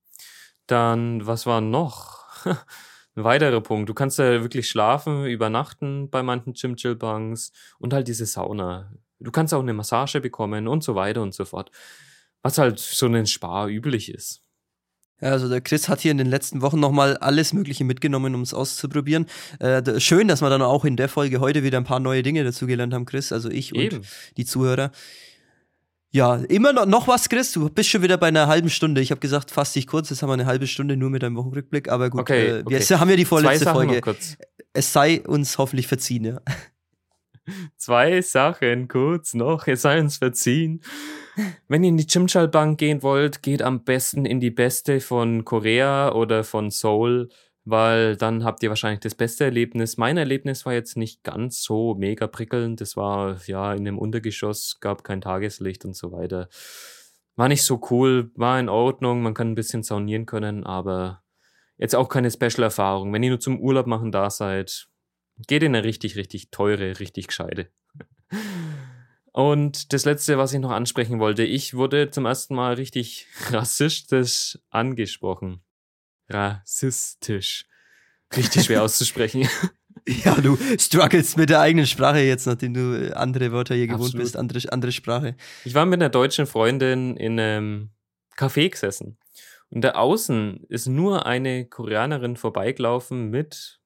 [0.67, 2.25] Dann, was war noch?
[3.15, 3.89] Ein weiterer Punkt.
[3.89, 8.93] Du kannst da wirklich schlafen, übernachten bei manchen Chimchill-Banks und halt diese Sauna.
[9.21, 11.71] Du kannst auch eine Massage bekommen und so weiter und so fort.
[12.43, 14.43] Was halt so ein Spar üblich ist.
[15.23, 18.43] Ja, also der Chris hat hier in den letzten Wochen nochmal alles Mögliche mitgenommen, um
[18.43, 19.27] es auszuprobieren.
[19.61, 22.43] Äh, schön, dass wir dann auch in der Folge heute wieder ein paar neue Dinge
[22.43, 23.99] dazugelernt haben, Chris, also ich Eben.
[23.99, 24.07] und
[24.37, 24.91] die Zuhörer.
[26.11, 27.53] Ja, immer noch, noch was, Chris.
[27.53, 29.01] Du bist schon wieder bei einer halben Stunde.
[29.01, 30.11] Ich habe gesagt, fass dich kurz.
[30.11, 31.89] Jetzt haben wir eine halbe Stunde nur mit einem Wochenrückblick.
[31.89, 32.75] Aber gut, okay, äh, okay.
[32.75, 34.03] jetzt haben wir die vorletzte Folge.
[34.75, 36.41] Es sei uns hoffentlich verziehen, ja.
[37.77, 39.67] Zwei Sachen kurz noch.
[39.69, 40.83] Es sei uns verziehen.
[41.69, 45.45] Wenn ihr in die Chimchal Bank gehen wollt, geht am besten in die beste von
[45.45, 47.31] Korea oder von Seoul,
[47.65, 49.97] weil dann habt ihr wahrscheinlich das beste Erlebnis.
[49.97, 52.81] Mein Erlebnis war jetzt nicht ganz so mega prickelnd.
[52.81, 56.49] Das war ja in einem Untergeschoss, gab kein Tageslicht und so weiter.
[57.37, 61.23] War nicht so cool, war in Ordnung, man kann ein bisschen saunieren können, aber
[61.79, 63.13] jetzt auch keine Special-Erfahrung.
[63.13, 64.89] Wenn ihr nur zum Urlaub machen da seid,
[65.47, 67.69] geht in eine richtig, richtig teure, richtig gescheite.
[69.33, 74.59] Und das letzte, was ich noch ansprechen wollte, ich wurde zum ersten Mal richtig rassistisch
[74.71, 75.63] angesprochen.
[76.29, 77.65] Rassistisch.
[78.37, 79.49] Richtig schwer auszusprechen.
[80.07, 84.07] Ja, du struggles mit der eigenen Sprache jetzt, nachdem du äh, andere Wörter hier gewohnt
[84.07, 84.25] Absolut.
[84.25, 85.37] bist, andere, andere Sprache.
[85.65, 87.91] Ich war mit einer deutschen Freundin in einem
[88.37, 89.19] Café gesessen.
[89.71, 93.81] Und da außen ist nur eine Koreanerin vorbeigelaufen mit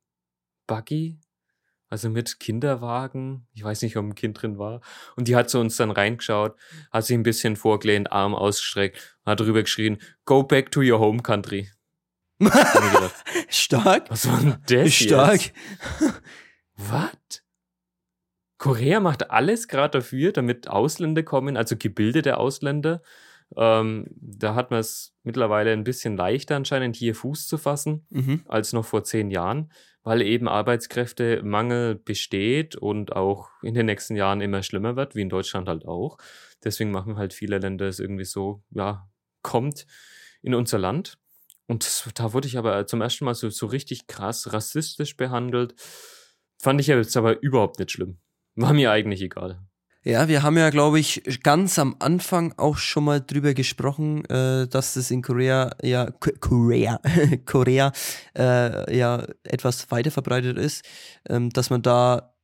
[0.66, 1.18] Buggy,
[1.88, 3.46] also mit Kinderwagen.
[3.54, 4.80] Ich weiß nicht, ob ein Kind drin war.
[5.16, 6.56] Und die hat zu uns dann reingeschaut,
[6.90, 11.22] hat sich ein bisschen vorgelehnt, Arm ausgestreckt, hat drüber geschrien, go back to your home
[11.22, 11.70] country.
[12.38, 14.10] gedacht, Stark.
[14.10, 15.40] Was war denn das Stark.
[16.76, 17.42] Was?
[18.58, 23.02] Korea macht alles gerade dafür, damit Ausländer kommen, also gebildete Ausländer.
[23.56, 28.42] Ähm, da hat man es mittlerweile ein bisschen leichter anscheinend hier Fuß zu fassen mhm.
[28.46, 29.70] als noch vor zehn Jahren
[30.06, 35.28] weil eben Arbeitskräftemangel besteht und auch in den nächsten Jahren immer schlimmer wird, wie in
[35.28, 36.18] Deutschland halt auch.
[36.62, 39.10] Deswegen machen halt viele Länder es irgendwie so, ja,
[39.42, 39.84] kommt
[40.42, 41.18] in unser Land.
[41.66, 45.74] Und das, da wurde ich aber zum ersten Mal so, so richtig krass rassistisch behandelt.
[46.62, 48.18] Fand ich jetzt aber überhaupt nicht schlimm.
[48.54, 49.60] War mir eigentlich egal.
[50.06, 54.68] Ja, wir haben ja, glaube ich, ganz am Anfang auch schon mal drüber gesprochen, äh,
[54.68, 57.00] dass das in Korea ja Korea
[57.44, 57.90] Korea
[58.38, 60.84] äh, ja etwas weiter verbreitet ist,
[61.28, 62.36] ähm, dass man da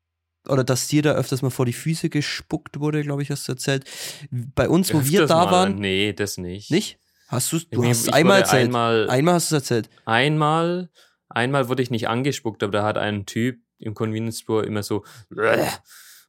[0.49, 3.53] oder dass dir da öfters mal vor die Füße gespuckt wurde, glaube ich, hast du
[3.53, 3.85] erzählt.
[4.33, 5.53] Bei uns, wo öfters wir da mal.
[5.53, 5.75] waren.
[5.77, 6.73] Nee, das nicht.
[6.73, 6.99] Nicht?
[7.29, 8.65] Hast du Du hast es einmal erzählt.
[8.65, 9.89] Einmal, einmal hast du es erzählt.
[10.05, 10.91] Einmal,
[11.29, 15.05] einmal wurde ich nicht angespuckt, aber da hat ein Typ im Convenience Store immer so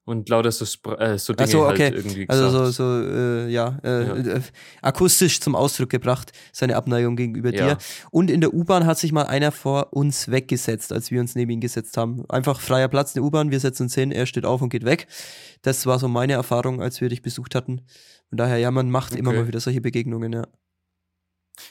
[0.06, 0.66] und lauter so,
[0.98, 1.84] äh, so Dinge so, okay.
[1.84, 2.44] halt irgendwie gesagt.
[2.44, 4.16] Also so, so äh, ja, äh, ja.
[4.16, 4.42] Äh,
[4.82, 7.76] akustisch zum Ausdruck gebracht, seine Abneigung gegenüber ja.
[7.76, 7.78] dir.
[8.12, 11.52] Und in der U-Bahn hat sich mal einer vor uns weggesetzt, als wir uns neben
[11.52, 12.26] ihn gesetzt haben.
[12.30, 14.84] Einfach freier Platz in der U-Bahn, wir setzen uns hin, er steht auf und geht
[14.84, 15.08] weg.
[15.62, 17.82] Das war so meine Erfahrung, als wir dich besucht hatten.
[18.28, 19.20] Von daher, ja, man macht okay.
[19.20, 20.48] immer mal wieder solche Begegnungen, ja.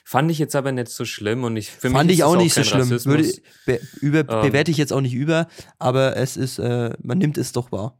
[0.05, 2.65] Fand ich jetzt aber nicht so schlimm und ich für Fand ich auch nicht auch
[2.65, 2.91] so schlimm.
[2.91, 3.33] Würde,
[3.67, 7.37] be, über, ähm, bewerte ich jetzt auch nicht über, aber es ist, äh, man nimmt
[7.37, 7.99] es doch wahr.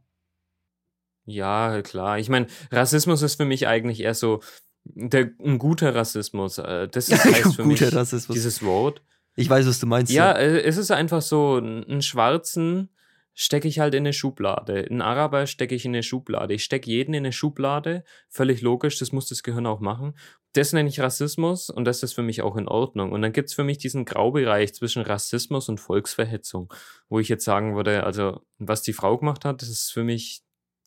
[1.25, 2.19] Ja, klar.
[2.19, 4.41] Ich meine, Rassismus ist für mich eigentlich eher so
[4.83, 6.57] der, ein guter Rassismus.
[6.57, 8.35] Äh, das ist heißt für mich Rassismus.
[8.35, 9.01] dieses Wort.
[9.35, 10.11] Ich weiß, was du meinst.
[10.11, 12.89] Ja, ja, äh, es ist einfach so, einen Schwarzen
[13.35, 14.85] stecke ich halt in eine Schublade.
[14.89, 16.53] Ein Araber stecke ich in eine Schublade.
[16.53, 18.03] Ich stecke jeden in eine Schublade.
[18.29, 20.13] Völlig logisch, das muss das Gehirn auch machen.
[20.53, 23.11] Das nenne ich Rassismus und das ist für mich auch in Ordnung.
[23.11, 26.71] Und dann gibt es für mich diesen Graubereich zwischen Rassismus und Volksverhetzung,
[27.09, 30.43] wo ich jetzt sagen würde, also was die Frau gemacht hat, das ist für mich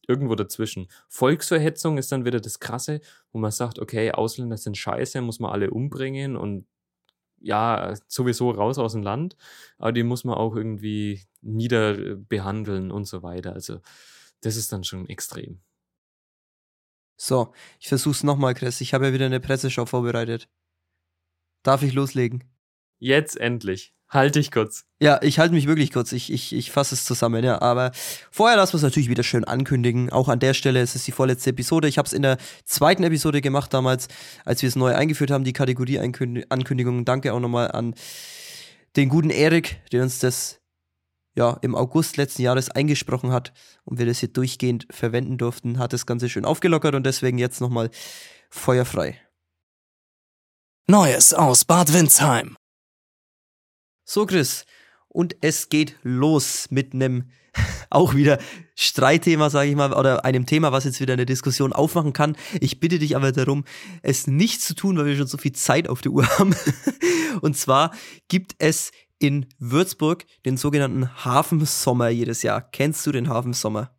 [0.08, 0.88] irgendwo dazwischen.
[1.08, 3.00] Volksverhetzung ist dann wieder das Krasse,
[3.32, 6.66] wo man sagt, okay, Ausländer sind scheiße, muss man alle umbringen und
[7.38, 9.36] ja, sowieso raus aus dem Land,
[9.78, 13.52] aber die muss man auch irgendwie nieder behandeln und so weiter.
[13.52, 13.80] Also,
[14.40, 15.60] das ist dann schon extrem.
[17.18, 18.80] So, ich versuch's nochmal, Chris.
[18.80, 20.48] Ich habe ja wieder eine Presseschau vorbereitet.
[21.62, 22.44] Darf ich loslegen?
[22.98, 23.95] Jetzt endlich.
[24.08, 24.84] Halt dich kurz.
[25.00, 26.12] Ja, ich halte mich wirklich kurz.
[26.12, 27.60] Ich, ich, ich fasse es zusammen, ja.
[27.60, 27.90] Aber
[28.30, 30.10] vorher lassen wir es natürlich wieder schön ankündigen.
[30.10, 31.88] Auch an der Stelle es ist es die vorletzte Episode.
[31.88, 34.06] Ich habe es in der zweiten Episode gemacht damals,
[34.44, 37.04] als wir es neu eingeführt haben, die Kategorie Ankündigungen.
[37.04, 37.94] Danke auch nochmal an
[38.94, 40.60] den guten Erik, der uns das
[41.34, 43.52] ja im August letzten Jahres eingesprochen hat
[43.84, 45.78] und wir das hier durchgehend verwenden durften.
[45.78, 47.90] Hat das Ganze schön aufgelockert und deswegen jetzt nochmal
[48.50, 49.20] feuerfrei.
[50.86, 52.56] Neues aus Bad Windsheim.
[54.08, 54.64] So, Chris.
[55.08, 57.30] Und es geht los mit einem
[57.90, 58.38] auch wieder
[58.76, 62.36] Streitthema, sage ich mal, oder einem Thema, was jetzt wieder eine Diskussion aufmachen kann.
[62.60, 63.64] Ich bitte dich aber darum,
[64.02, 66.54] es nicht zu tun, weil wir schon so viel Zeit auf der Uhr haben.
[67.40, 67.90] Und zwar
[68.28, 72.60] gibt es in Würzburg den sogenannten Hafensommer jedes Jahr.
[72.60, 73.90] Kennst du den Hafensommer?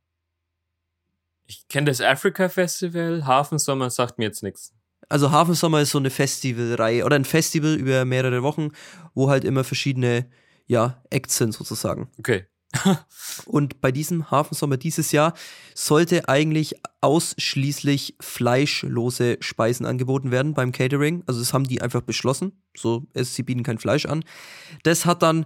[1.48, 3.26] Ich kenne das Africa Festival.
[3.26, 4.77] Hafensommer sagt mir jetzt nichts.
[5.10, 8.70] Also Hafensommer ist so eine Festivalreihe oder ein Festival über mehrere Wochen,
[9.14, 10.30] wo halt immer verschiedene,
[10.66, 12.10] ja, Acts sind sozusagen.
[12.20, 12.46] Okay.
[13.46, 15.34] und bei diesem Hafensommer dieses Jahr
[15.74, 21.24] sollte eigentlich ausschließlich fleischlose Speisen angeboten werden beim Catering.
[21.28, 22.62] Also das haben die einfach beschlossen.
[22.76, 24.24] So, es, sie bieten kein Fleisch an.
[24.84, 25.46] Das hat dann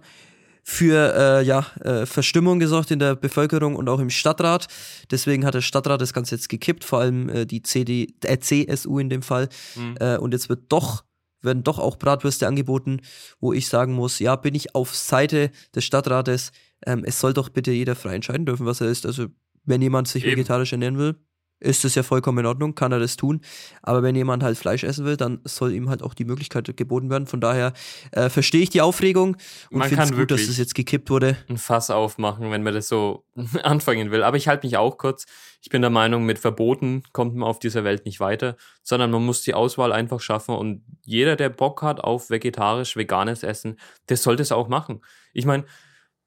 [0.64, 4.68] für äh, ja, äh, Verstimmung gesorgt in der Bevölkerung und auch im Stadtrat.
[5.10, 9.00] Deswegen hat der Stadtrat das Ganze jetzt gekippt, vor allem äh, die CD, äh, CSU
[9.00, 9.50] in dem Fall.
[9.76, 9.96] Mhm.
[10.00, 11.04] Äh, und jetzt wird doch
[11.44, 13.02] werden doch auch Bratwürste angeboten,
[13.40, 16.52] wo ich sagen muss, ja, bin ich auf Seite des Stadtrates.
[16.86, 19.08] Ähm, es soll doch bitte jeder frei entscheiden dürfen, was er ist.
[19.08, 19.26] Also
[19.66, 20.34] wenn jemand sich Eben.
[20.34, 21.16] vegetarisch ernähren will,
[21.62, 23.42] ist das ja vollkommen in Ordnung, kann er das tun.
[23.82, 27.10] Aber wenn jemand halt Fleisch essen will, dann soll ihm halt auch die Möglichkeit geboten
[27.10, 27.28] werden.
[27.28, 27.74] Von daher
[28.12, 29.38] äh, verstehe ich die Aufregung
[29.70, 31.38] und finde es gut, dass das jetzt gekippt wurde.
[31.48, 33.24] Ein Fass aufmachen, wenn man das so
[33.64, 34.24] anfangen will.
[34.24, 35.26] Aber ich halte mich auch kurz.
[35.62, 39.24] Ich bin der Meinung, mit Verboten kommt man auf dieser Welt nicht weiter, sondern man
[39.24, 43.78] muss die Auswahl einfach schaffen und jeder, der Bock hat auf vegetarisch, veganes Essen,
[44.10, 45.02] der sollte es auch machen.
[45.34, 45.66] Ich meine,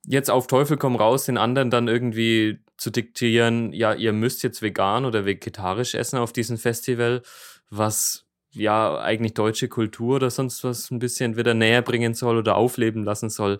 [0.06, 4.62] jetzt auf Teufel komm raus, den anderen dann irgendwie zu diktieren, ja, ihr müsst jetzt
[4.62, 7.22] vegan oder vegetarisch essen auf diesem Festival,
[7.70, 12.56] was ja eigentlich deutsche Kultur oder sonst was ein bisschen wieder näher bringen soll oder
[12.56, 13.58] aufleben lassen soll.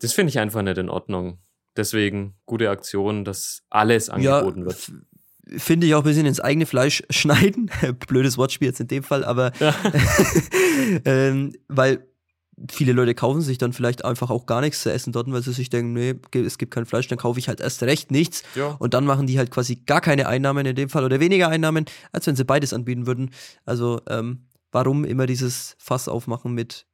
[0.00, 1.38] Das finde ich einfach nicht in Ordnung.
[1.76, 4.90] Deswegen gute Aktion, dass alles angeboten ja, wird
[5.56, 7.70] finde ich auch ein bisschen ins eigene Fleisch schneiden.
[8.06, 9.74] Blödes Wortspiel jetzt in dem Fall, aber ja.
[11.04, 12.06] ähm, weil
[12.70, 15.52] viele Leute kaufen sich dann vielleicht einfach auch gar nichts zu essen dort, weil sie
[15.52, 18.42] sich denken, nee, es gibt kein Fleisch, dann kaufe ich halt erst recht nichts.
[18.54, 18.76] Ja.
[18.78, 21.86] Und dann machen die halt quasi gar keine Einnahmen in dem Fall oder weniger Einnahmen,
[22.12, 23.30] als wenn sie beides anbieten würden.
[23.64, 26.86] Also ähm, warum immer dieses Fass aufmachen mit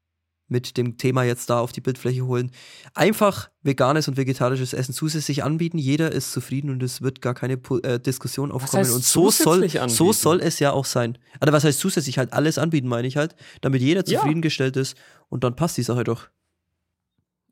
[0.48, 2.50] mit dem Thema jetzt da auf die Bildfläche holen.
[2.94, 5.78] Einfach veganes und vegetarisches Essen zusätzlich anbieten.
[5.78, 8.90] Jeder ist zufrieden und es wird gar keine äh, Diskussion aufkommen.
[8.90, 11.18] Und so soll, so soll es ja auch sein.
[11.40, 14.82] Aber was heißt zusätzlich halt alles anbieten, meine ich halt, damit jeder zufriedengestellt ja.
[14.82, 14.96] ist
[15.28, 16.28] und dann passt die Sache doch.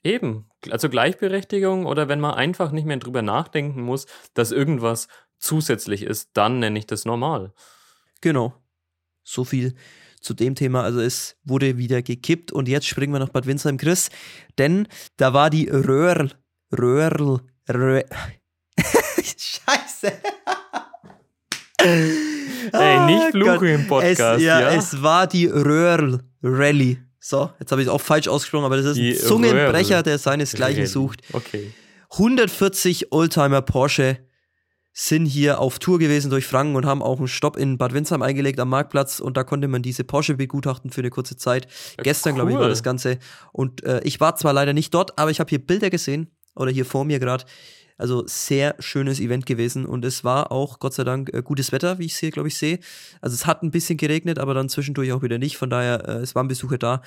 [0.04, 0.46] Eben.
[0.70, 6.30] Also Gleichberechtigung oder wenn man einfach nicht mehr drüber nachdenken muss, dass irgendwas zusätzlich ist,
[6.34, 7.52] dann nenne ich das normal.
[8.20, 8.54] Genau.
[9.22, 9.74] So viel
[10.24, 10.82] zu dem Thema.
[10.82, 14.08] Also es wurde wieder gekippt und jetzt springen wir nach Bad Windsheim, Chris,
[14.58, 16.30] denn da war die Röhrl,
[16.76, 18.04] Röhrl, Röhrl,
[19.36, 20.12] Scheiße.
[22.72, 24.38] Ey, nicht fluchen oh im Podcast.
[24.38, 26.98] Es, ja, ja, es war die Röhrl Rally.
[27.20, 30.80] So, jetzt habe ich es auch falsch ausgesprochen, aber das ist ein Zungenbrecher, der seinesgleichen
[30.80, 30.86] Rally.
[30.86, 31.22] sucht.
[31.32, 31.72] Okay.
[32.10, 34.18] 140 Oldtimer Porsche
[34.96, 38.22] sind hier auf Tour gewesen durch Franken und haben auch einen Stopp in Bad Windsheim
[38.22, 41.66] eingelegt am Marktplatz und da konnte man diese Porsche begutachten für eine kurze Zeit.
[41.98, 42.36] Ja, Gestern, cool.
[42.36, 43.18] glaube ich, war das Ganze.
[43.52, 46.70] Und äh, ich war zwar leider nicht dort, aber ich habe hier Bilder gesehen oder
[46.70, 47.44] hier vor mir gerade.
[47.98, 51.98] Also sehr schönes Event gewesen und es war auch Gott sei Dank äh, gutes Wetter,
[51.98, 52.78] wie ich es hier, glaube ich, sehe.
[53.20, 55.56] Also es hat ein bisschen geregnet, aber dann zwischendurch auch wieder nicht.
[55.56, 57.02] Von daher, äh, es waren Besucher da,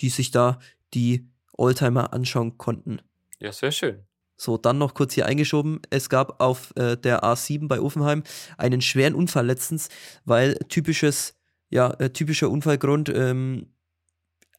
[0.00, 0.58] die sich da
[0.92, 3.00] die Oldtimer anschauen konnten.
[3.38, 4.04] Ja, sehr schön.
[4.36, 5.80] So, dann noch kurz hier eingeschoben.
[5.90, 8.22] Es gab auf äh, der A7 bei Offenheim
[8.58, 9.88] einen schweren Unfall letztens,
[10.24, 11.34] weil typisches,
[11.70, 13.66] ja, äh, typischer Unfallgrund, ähm,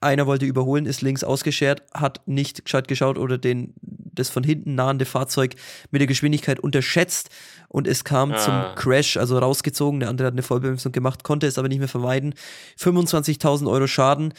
[0.01, 4.76] einer wollte überholen, ist links ausgeschert, hat nicht gescheit geschaut oder den, das von hinten
[4.76, 5.55] nahende Fahrzeug
[5.91, 7.30] mit der Geschwindigkeit unterschätzt
[7.67, 8.38] und es kam ah.
[8.38, 9.99] zum Crash, also rausgezogen.
[9.99, 12.36] Der andere hat eine Vollbremsung gemacht, konnte es aber nicht mehr vermeiden.
[12.80, 14.34] 25.000 Euro Schaden.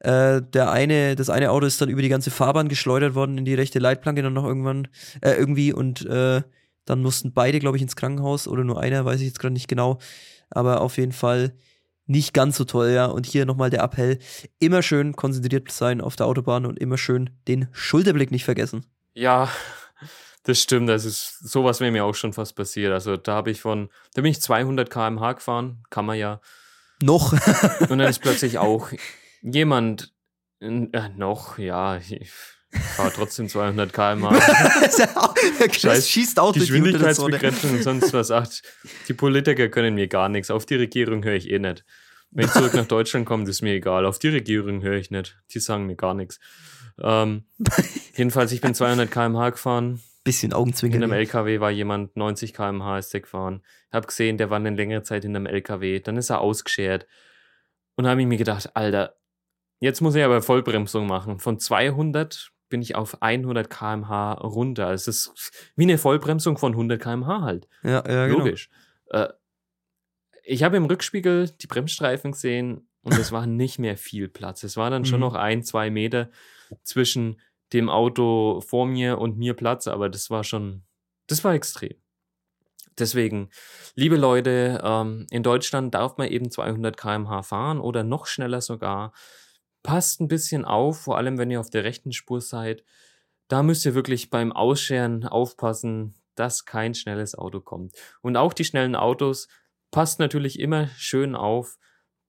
[0.00, 3.44] Äh, der eine, das eine Auto ist dann über die ganze Fahrbahn geschleudert worden in
[3.44, 4.88] die rechte Leitplanke dann noch irgendwann
[5.20, 6.42] äh, irgendwie und äh,
[6.86, 9.68] dann mussten beide, glaube ich, ins Krankenhaus oder nur einer, weiß ich jetzt gerade nicht
[9.68, 9.98] genau.
[10.48, 11.54] Aber auf jeden Fall
[12.06, 13.06] nicht ganz so toll, ja.
[13.06, 14.18] Und hier nochmal der Appell:
[14.58, 18.86] immer schön konzentriert sein auf der Autobahn und immer schön den Schulterblick nicht vergessen.
[19.14, 19.50] Ja,
[20.42, 20.88] das stimmt.
[20.88, 22.92] Das ist sowas wäre mir auch schon fast passiert.
[22.92, 26.40] Also da habe ich von, da bin ich 200 km/h gefahren, kann man ja.
[27.02, 27.32] Noch.
[27.80, 28.90] und dann ist plötzlich auch
[29.42, 30.12] jemand
[30.60, 31.96] äh, noch, ja.
[31.96, 32.32] Ich,
[32.70, 35.34] fahre trotzdem 200 km/h.
[35.72, 38.30] Scheiß schießt auch Geschwindigkeitsbegrenzung und sonst was.
[38.30, 38.46] Ach,
[39.08, 40.50] die Politiker können mir gar nichts.
[40.50, 41.84] Auf die Regierung höre ich eh nicht.
[42.30, 44.06] Wenn ich zurück nach Deutschland komme, ist mir egal.
[44.06, 45.36] Auf die Regierung höre ich nicht.
[45.52, 46.38] Die sagen mir gar nichts.
[47.02, 47.44] Ähm,
[48.16, 50.00] jedenfalls, ich bin 200 km/h gefahren.
[50.22, 51.02] Bisschen Augenzwinkern.
[51.02, 53.62] In einem LKW war jemand 90 km/h ist der gefahren.
[53.88, 55.98] Ich habe gesehen, der war eine längere Zeit in einem LKW.
[56.00, 57.06] Dann ist er ausgeschert.
[57.96, 59.16] Und da habe ich mir gedacht, Alter,
[59.80, 61.38] jetzt muss ich aber Vollbremsung machen.
[61.38, 64.92] Von 200 bin ich auf 100 km/h runter.
[64.92, 67.68] Es ist wie eine Vollbremsung von 100 km/h halt.
[67.82, 68.38] Ja, ja, genau.
[68.38, 68.70] Logisch.
[69.10, 69.24] Genau.
[69.24, 69.32] Äh,
[70.44, 74.62] ich habe im Rückspiegel die Bremsstreifen gesehen und es war nicht mehr viel Platz.
[74.62, 75.26] Es war dann schon mhm.
[75.26, 76.30] noch ein, zwei Meter
[76.82, 77.40] zwischen
[77.72, 80.82] dem Auto vor mir und mir Platz, aber das war schon,
[81.26, 81.94] das war extrem.
[82.98, 83.50] Deswegen,
[83.94, 89.12] liebe Leute, ähm, in Deutschland darf man eben 200 km/h fahren oder noch schneller sogar
[89.82, 92.84] passt ein bisschen auf, vor allem wenn ihr auf der rechten Spur seid.
[93.48, 97.94] Da müsst ihr wirklich beim Ausscheren aufpassen, dass kein schnelles Auto kommt.
[98.22, 99.48] Und auch die schnellen Autos
[99.90, 101.78] passt natürlich immer schön auf,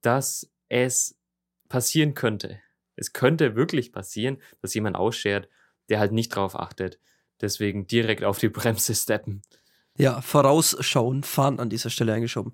[0.00, 1.18] dass es
[1.68, 2.60] passieren könnte.
[2.96, 5.48] Es könnte wirklich passieren, dass jemand ausschert,
[5.88, 6.98] der halt nicht drauf achtet.
[7.40, 9.42] Deswegen direkt auf die Bremse steppen.
[9.96, 12.52] Ja, vorausschauen, fahren an dieser Stelle eingeschoben.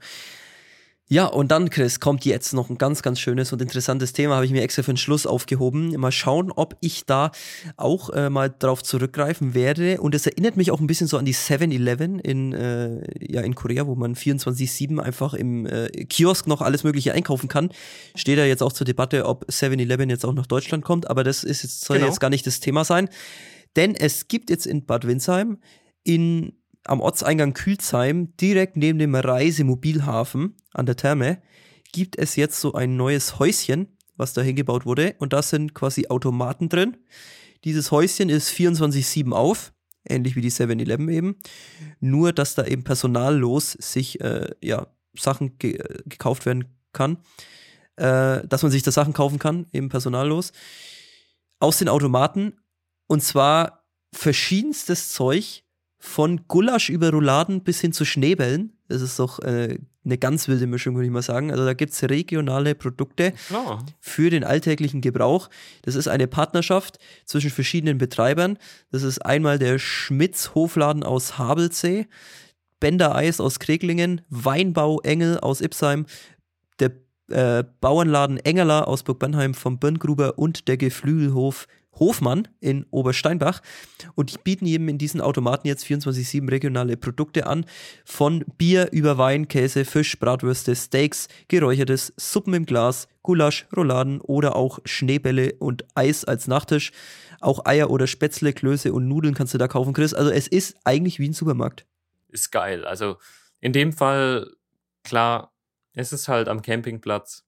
[1.11, 4.45] Ja, und dann, Chris, kommt jetzt noch ein ganz, ganz schönes und interessantes Thema, habe
[4.45, 5.99] ich mir extra für den Schluss aufgehoben.
[5.99, 7.31] Mal schauen, ob ich da
[7.79, 10.03] auch äh, mal drauf zurückgreifen werde.
[10.03, 13.55] Und es erinnert mich auch ein bisschen so an die 7-Eleven in, äh, ja, in
[13.55, 17.71] Korea, wo man 24-7 einfach im äh, Kiosk noch alles Mögliche einkaufen kann.
[18.15, 21.43] Steht da jetzt auch zur Debatte, ob 7-Eleven jetzt auch nach Deutschland kommt, aber das
[21.43, 22.09] ist jetzt, soll genau.
[22.09, 23.09] jetzt gar nicht das Thema sein.
[23.77, 25.57] Denn es gibt jetzt in Bad Windsheim
[26.05, 26.58] in
[26.89, 31.43] am Ortseingang Kühlsheim, direkt neben dem Reisemobilhafen an der Therme,
[31.93, 35.15] gibt es jetzt so ein neues Häuschen, was da hingebaut wurde.
[35.19, 36.97] Und da sind quasi Automaten drin.
[37.65, 39.73] Dieses Häuschen ist 24-7 auf,
[40.09, 41.37] ähnlich wie die 7-Eleven eben.
[42.01, 44.87] Nur, dass da eben personallos sich äh, ja,
[45.17, 47.19] Sachen ge gekauft werden kann.
[47.97, 50.53] Äh, dass man sich da Sachen kaufen kann, eben personallos.
[51.59, 52.61] Aus den Automaten.
[53.09, 55.65] Und zwar verschiedenstes Zeug,
[55.99, 58.73] von Gulasch über Rouladen bis hin zu Schneebällen.
[58.89, 61.51] Das ist doch äh, eine ganz wilde Mischung, würde ich mal sagen.
[61.51, 63.79] Also da gibt es regionale Produkte oh.
[64.01, 65.51] für den alltäglichen Gebrauch.
[65.83, 68.59] Das ist eine Partnerschaft zwischen verschiedenen Betreibern.
[68.91, 72.07] Das ist einmal der Schmitz Hofladen aus Habelsee,
[72.81, 76.07] Bender Eis aus Kreglingen, Weinbau Engel aus Ipsheim,
[76.79, 76.93] der
[77.29, 83.61] äh, Bauernladen Engerler aus Burg Bernheim vom Birngruber und der Geflügelhof Hofmann in Obersteinbach
[84.15, 87.67] und die bieten eben in diesen Automaten jetzt 24-7 regionale Produkte an.
[88.05, 94.57] Von Bier über Wein, Käse, Fisch, Bratwürste, Steaks, geräuchertes, Suppen im Glas, Gulasch, Rouladen oder
[94.57, 96.93] auch Schneebälle und Eis als Nachtisch.
[97.41, 100.15] Auch Eier oder Spätzle, Klöße und Nudeln kannst du da kaufen, Chris.
[100.15, 101.87] Also es ist eigentlich wie ein Supermarkt.
[102.29, 102.85] Ist geil.
[102.85, 103.17] Also
[103.61, 104.51] in dem Fall,
[105.05, 105.53] klar,
[105.95, 107.48] es ist halt am Campingplatz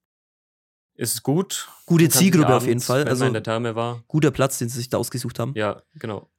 [0.95, 1.67] ist gut.
[1.85, 3.07] Gute Zielgruppe auf jeden Fall.
[3.07, 4.03] also in der Therme war.
[4.07, 5.53] Guter Platz, den sie sich da ausgesucht haben.
[5.55, 6.29] Ja, genau.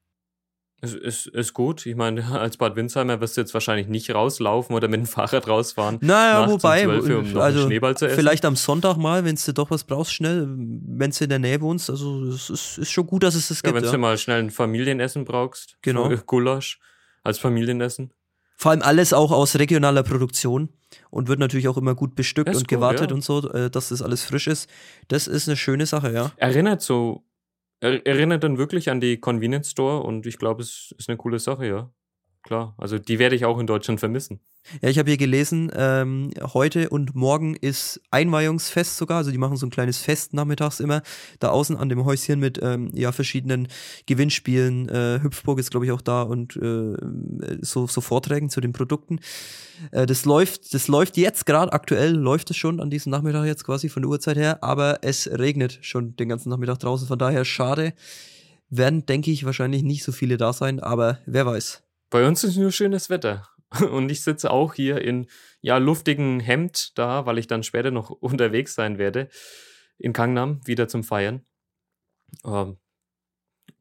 [0.85, 1.87] Es ist, ist gut.
[1.87, 5.47] Ich meine, als Bad Windsheimer wirst du jetzt wahrscheinlich nicht rauslaufen oder mit dem Fahrrad
[5.47, 5.99] rausfahren.
[6.01, 7.69] Naja, wobei, um also
[8.09, 11.61] vielleicht am Sonntag mal, wenn du doch was brauchst, schnell, wenn du in der Nähe
[11.61, 11.89] wohnst.
[11.89, 13.77] Also es ist, ist schon gut, dass es das ja, gibt.
[13.77, 13.93] Wenn ja.
[13.93, 15.77] du mal schnell ein Familienessen brauchst.
[15.83, 16.11] Genau.
[16.27, 16.81] Gulasch
[17.23, 18.13] als Familienessen.
[18.63, 20.69] Vor allem alles auch aus regionaler Produktion
[21.11, 23.15] und wird natürlich auch immer gut bestückt und cool, gewartet ja.
[23.17, 24.71] und so, äh, dass das alles frisch ist.
[25.09, 26.31] Das ist eine schöne Sache, ja.
[26.37, 27.25] Erinnert so,
[27.81, 31.67] erinnert dann wirklich an die Convenience Store und ich glaube, es ist eine coole Sache,
[31.67, 31.91] ja.
[32.43, 34.41] Klar, also die werde ich auch in Deutschland vermissen.
[34.81, 39.19] Ja, ich habe hier gelesen, ähm, heute und morgen ist Einweihungsfest sogar.
[39.19, 41.03] Also die machen so ein kleines Fest nachmittags immer
[41.39, 43.69] da außen an dem Häuschen mit ähm, ja verschiedenen
[44.07, 44.89] Gewinnspielen.
[44.89, 46.97] Äh, Hüpfburg ist glaube ich auch da und äh,
[47.61, 49.21] so, so Vorträgen zu den Produkten.
[49.93, 53.65] Äh, das läuft, das läuft jetzt gerade aktuell läuft es schon an diesem Nachmittag jetzt
[53.65, 57.07] quasi von der Uhrzeit her, aber es regnet schon den ganzen Nachmittag draußen.
[57.07, 57.95] Von daher schade
[58.69, 61.83] werden, denke ich, wahrscheinlich nicht so viele da sein, aber wer weiß.
[62.13, 63.49] Bei uns ist nur schönes Wetter.
[63.91, 65.27] Und ich sitze auch hier in
[65.63, 69.29] ja luftigen Hemd da, weil ich dann später noch unterwegs sein werde
[69.99, 71.45] in Gangnam wieder zum Feiern.
[72.45, 72.77] Ähm,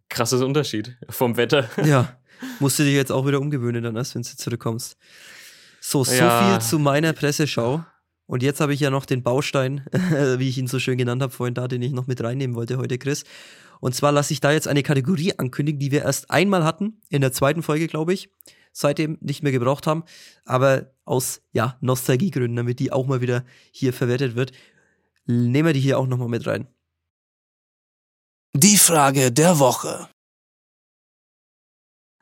[0.09, 1.69] krasses Unterschied vom Wetter.
[1.83, 2.17] Ja,
[2.59, 4.97] musst du dich jetzt auch wieder umgewöhnen dann erst, wenn du zurückkommst.
[5.81, 6.59] So, so Ja.
[6.59, 7.83] viel zu meiner Presseschau.
[8.31, 9.85] Und jetzt habe ich ja noch den Baustein,
[10.37, 12.77] wie ich ihn so schön genannt habe vorhin da, den ich noch mit reinnehmen wollte
[12.77, 13.25] heute, Chris.
[13.81, 17.19] Und zwar lasse ich da jetzt eine Kategorie ankündigen, die wir erst einmal hatten, in
[17.19, 18.29] der zweiten Folge, glaube ich,
[18.71, 20.05] seitdem nicht mehr gebraucht haben,
[20.45, 24.53] aber aus, ja, Nostalgiegründen, damit die auch mal wieder hier verwertet wird,
[25.25, 26.67] nehmen wir die hier auch nochmal mit rein.
[28.55, 30.07] Die Frage der Woche.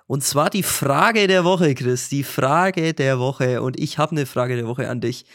[0.07, 2.09] Und zwar die Frage der Woche, Chris.
[2.09, 3.61] Die Frage der Woche.
[3.61, 5.25] Und ich habe eine Frage der Woche an dich.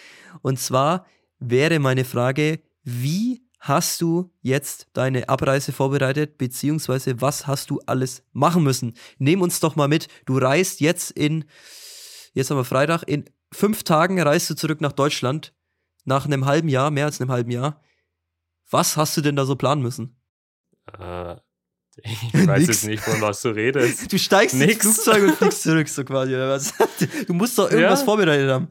[0.43, 1.07] Und zwar
[1.39, 8.23] wäre meine Frage, wie hast du jetzt deine Abreise vorbereitet, beziehungsweise was hast du alles
[8.33, 8.95] machen müssen?
[9.19, 10.09] Nehm uns doch mal mit.
[10.27, 11.45] Du reist jetzt in,
[12.35, 15.55] jetzt haben wir Freitag, in fünf Tagen reist du zurück nach Deutschland.
[16.07, 17.81] Nach einem halben Jahr, mehr als einem halben Jahr.
[18.71, 20.21] Was hast du denn da so planen müssen?
[20.99, 21.37] Äh,
[22.03, 24.13] ich weiß jetzt nicht, von was du redest.
[24.13, 24.85] Du steigst Nix.
[24.85, 26.75] ins Flugzeug und fliegst zurück, so quasi, oder was?
[27.27, 28.05] Du musst doch irgendwas Ja.
[28.05, 28.69] vorbereitet haben.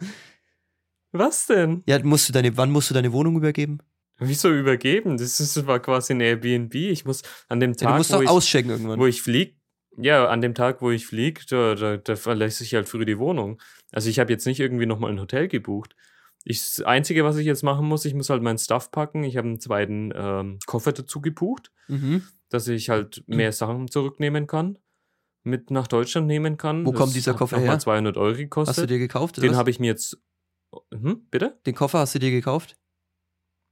[1.14, 1.84] Was denn?
[1.86, 3.80] Ja, musst du deine, wann musst du deine Wohnung übergeben?
[4.20, 5.18] Wieso übergeben?
[5.18, 6.74] Das, ist, das war quasi ein Airbnb.
[6.76, 9.00] Ich muss an dem Ja, Tag, du musst wo, doch ich, auschecken irgendwann.
[9.00, 9.58] wo ich flieg,
[9.98, 13.20] ja, an dem Tag, wo ich flieg, da, da, da verlässt ich halt früh die
[13.20, 13.62] Wohnung.
[13.92, 15.96] Also ich habe jetzt nicht irgendwie nochmal ein Hotel gebucht.
[16.46, 19.24] Ich, das Einzige, was ich jetzt machen muss, ich muss halt meinen Stuff packen.
[19.24, 22.24] Ich habe einen zweiten ähm, Koffer dazu gebucht, mhm.
[22.50, 24.78] dass ich halt mehr Sachen zurücknehmen kann,
[25.44, 26.86] mit nach Deutschland nehmen kann.
[26.86, 27.68] Wo Das kommt dieser Koffer her?
[27.68, 28.90] Mal 200 Euro Hast du gekostet.
[28.90, 29.42] dir gekauft?
[29.42, 30.18] Den habe ich mir jetzt.
[30.92, 31.60] Hm, bitte?
[31.66, 32.78] Den Koffer hast du dir gekauft?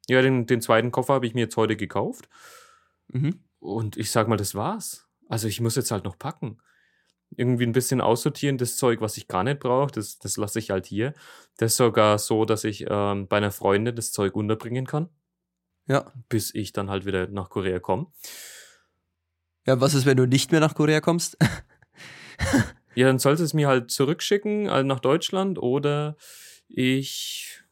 [0.07, 2.27] Ja, den, den zweiten Koffer habe ich mir jetzt heute gekauft.
[3.07, 3.43] Mhm.
[3.59, 5.07] Und ich sag mal, das war's.
[5.29, 6.57] Also ich muss jetzt halt noch packen.
[7.37, 10.71] Irgendwie ein bisschen aussortieren, das Zeug, was ich gar nicht brauche, das, das lasse ich
[10.71, 11.13] halt hier.
[11.57, 15.07] Das ist sogar so, dass ich ähm, bei einer Freundin das Zeug unterbringen kann,
[15.87, 16.11] Ja.
[16.27, 18.07] bis ich dann halt wieder nach Korea komme.
[19.65, 21.37] Ja, was ist, wenn du nicht mehr nach Korea kommst?
[22.93, 26.17] Ja, dann sollst du es mir halt zurückschicken also nach Deutschland oder
[26.75, 27.63] ich.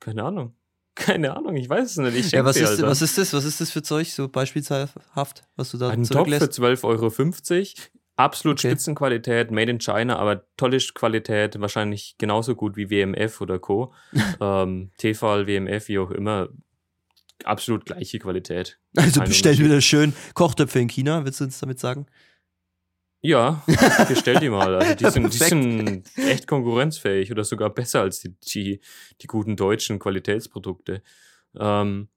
[0.00, 0.54] Keine Ahnung.
[0.94, 2.26] Keine Ahnung, ich weiß es nicht.
[2.26, 3.32] Ich ja, was dir ist, was ist das?
[3.32, 4.98] Was ist das für Zeug, so beispielshaft,
[5.56, 6.60] was du da Ein Topf für zurücklässt?
[6.60, 7.10] 12,50 Euro.
[8.16, 8.68] Absolut Okay.
[8.68, 13.94] Spitzenqualität, made in China, aber tolle Qualität, wahrscheinlich genauso gut wie WMF oder Co.
[14.40, 16.50] ähm, Tefal, WMF, wie auch immer.
[17.44, 18.78] Absolut gleiche Qualität.
[18.96, 22.06] Also bestell wieder schön Kochtöpfe in China, willst du uns damit sagen?
[23.24, 23.62] Ja,
[24.08, 24.74] bestell die mal.
[24.74, 28.80] Also die sind, die sind echt konkurrenzfähig oder sogar besser als die, die,
[29.20, 31.02] die guten deutschen Qualitätsprodukte.
[31.58, 32.08] Ähm,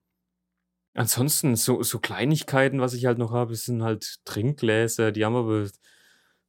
[0.95, 5.67] ansonsten, so, so Kleinigkeiten, was ich halt noch habe, sind halt Trinkgläser, die haben aber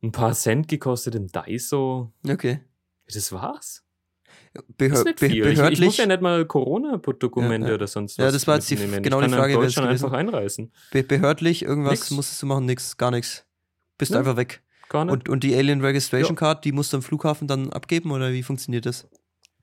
[0.02, 2.12] ein paar Cent gekostet im Daiso.
[2.28, 2.60] Okay.
[3.12, 3.82] Das war's.
[4.78, 5.36] Behör Das ist nicht be viel.
[5.44, 7.74] Ich, ich behördlich, muss ja nicht mal Corona-Dokumente Ja, ja.
[7.74, 8.24] oder sonst was.
[8.24, 10.12] Ja, das war jetzt die- genau ich die kann Frage in wäre es Deutschland einfach
[10.12, 10.72] einreisen.
[10.92, 12.10] be behördlich, irgendwas Nix.
[12.10, 13.45] musstest du machen, nix, gar nichts.
[13.98, 14.18] Bist Ja.
[14.18, 14.62] einfach weg.
[14.88, 15.12] Gar nicht.
[15.12, 16.38] Und, und die Alien Registration Ja.
[16.38, 19.06] Card, die musst du am Flughafen dann abgeben oder wie funktioniert das?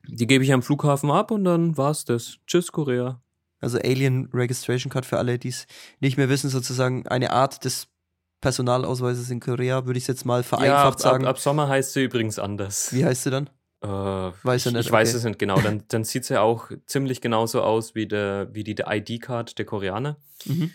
[0.06, 2.36] die gebe ich am Flughafen ab und dann war's das.
[2.46, 3.22] Tschüss, Korea.
[3.60, 5.66] Also Alien Registration Card für alle, die es
[6.00, 7.88] nicht mehr wissen, sozusagen eine Art des
[8.42, 11.24] Personalausweises in Korea, würde ich jetzt mal Ja, vereinfacht ab, sagen.
[11.24, 12.92] Ab, ab Sommer heißt sie übrigens anders.
[12.92, 13.48] Wie heißt sie dann?
[13.82, 15.16] Äh, Weiß ich, nicht, ich weiß okay.
[15.18, 15.58] es nicht genau.
[15.60, 20.18] Dann, dann sieht sie auch ziemlich genauso aus wie, der, wie die ID-Card der Koreaner.
[20.44, 20.70] Mhm.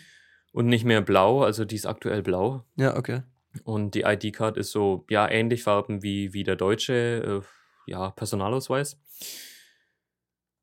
[0.50, 2.64] Und nicht mehr blau, also die ist aktuell blau.
[2.74, 3.22] Ja, okay.
[3.64, 8.98] Und die ID-Card ist so, ja, ähnlich Farben wie, wie der deutsche, äh, ja, Personalausweis.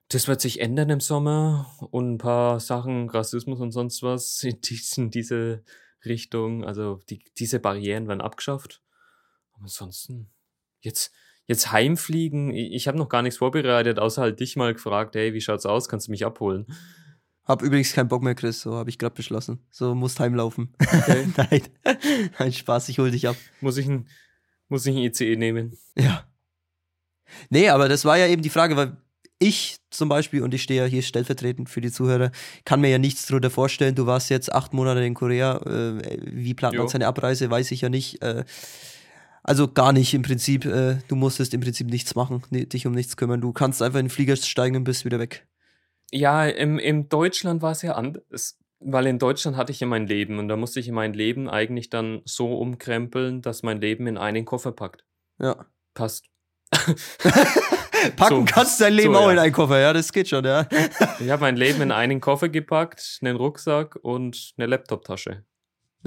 [0.09, 4.61] Das wird sich ändern im Sommer und ein paar Sachen, Rassismus und sonst was in,
[4.61, 5.63] dies- in diese
[6.05, 6.63] Richtung.
[6.63, 8.81] Also die, diese Barrieren werden abgeschafft.
[9.53, 10.29] Aber ansonsten,
[10.81, 11.13] jetzt,
[11.47, 15.33] jetzt heimfliegen, ich, ich habe noch gar nichts vorbereitet, außer halt dich mal gefragt, hey,
[15.33, 15.89] wie schaut's aus?
[15.89, 16.67] Kannst du mich abholen?
[17.47, 19.59] Hab übrigens keinen Bock mehr, Chris, so habe ich gerade beschlossen.
[19.71, 20.73] So musst heimlaufen.
[20.79, 21.27] Okay.
[21.37, 21.61] Nein.
[22.37, 23.37] Nein, Spaß, ich hol dich ab.
[23.61, 24.07] Muss ich ein,
[24.67, 25.77] muss ich ein ICE nehmen?
[25.95, 26.27] Ja.
[27.49, 28.97] Nee, aber das war ja eben die Frage, weil
[29.39, 32.31] ich zum Beispiel, und ich stehe ja hier stellvertretend für die Zuhörer,
[32.65, 33.95] kann mir ja nichts drunter vorstellen.
[33.95, 35.57] Du warst jetzt acht Monate in Korea.
[35.65, 38.21] Äh, wie plant man seine Abreise, weiß ich ja nicht.
[38.21, 38.43] Äh,
[39.43, 40.65] also gar nicht im Prinzip.
[40.65, 43.39] Äh, du musstest im Prinzip nichts machen, dich um nichts kümmern.
[43.39, 45.47] Du kannst einfach in den Flieger steigen und bist wieder weg.
[46.11, 48.57] Ja, im, in Deutschland war es ja anders.
[48.79, 51.89] Weil in Deutschland hatte ich ja mein Leben und da musste ich mein Leben eigentlich
[51.89, 55.03] dann so umkrempeln, dass mein Leben in einen Koffer packt.
[55.39, 55.65] Ja.
[55.95, 56.27] Passt.
[58.15, 58.45] Packen So.
[58.45, 59.33] kannst dein Leben So, auch ja.
[59.33, 60.67] in einen Koffer, ja, das geht schon, ja.
[61.19, 65.43] Ich habe mein Leben in einen Koffer gepackt, einen Rucksack und eine Laptoptasche.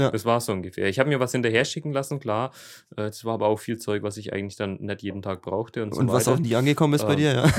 [0.01, 0.11] Ja.
[0.11, 0.89] Das war so ungefähr.
[0.89, 2.53] Ich habe mir was hinterher schicken lassen, klar.
[2.97, 5.83] Es äh, war aber auch viel Zeug, was ich eigentlich dann nicht jeden Tag brauchte.
[5.83, 7.53] Und, so und was auch nie angekommen ist ähm, bei dir, ja.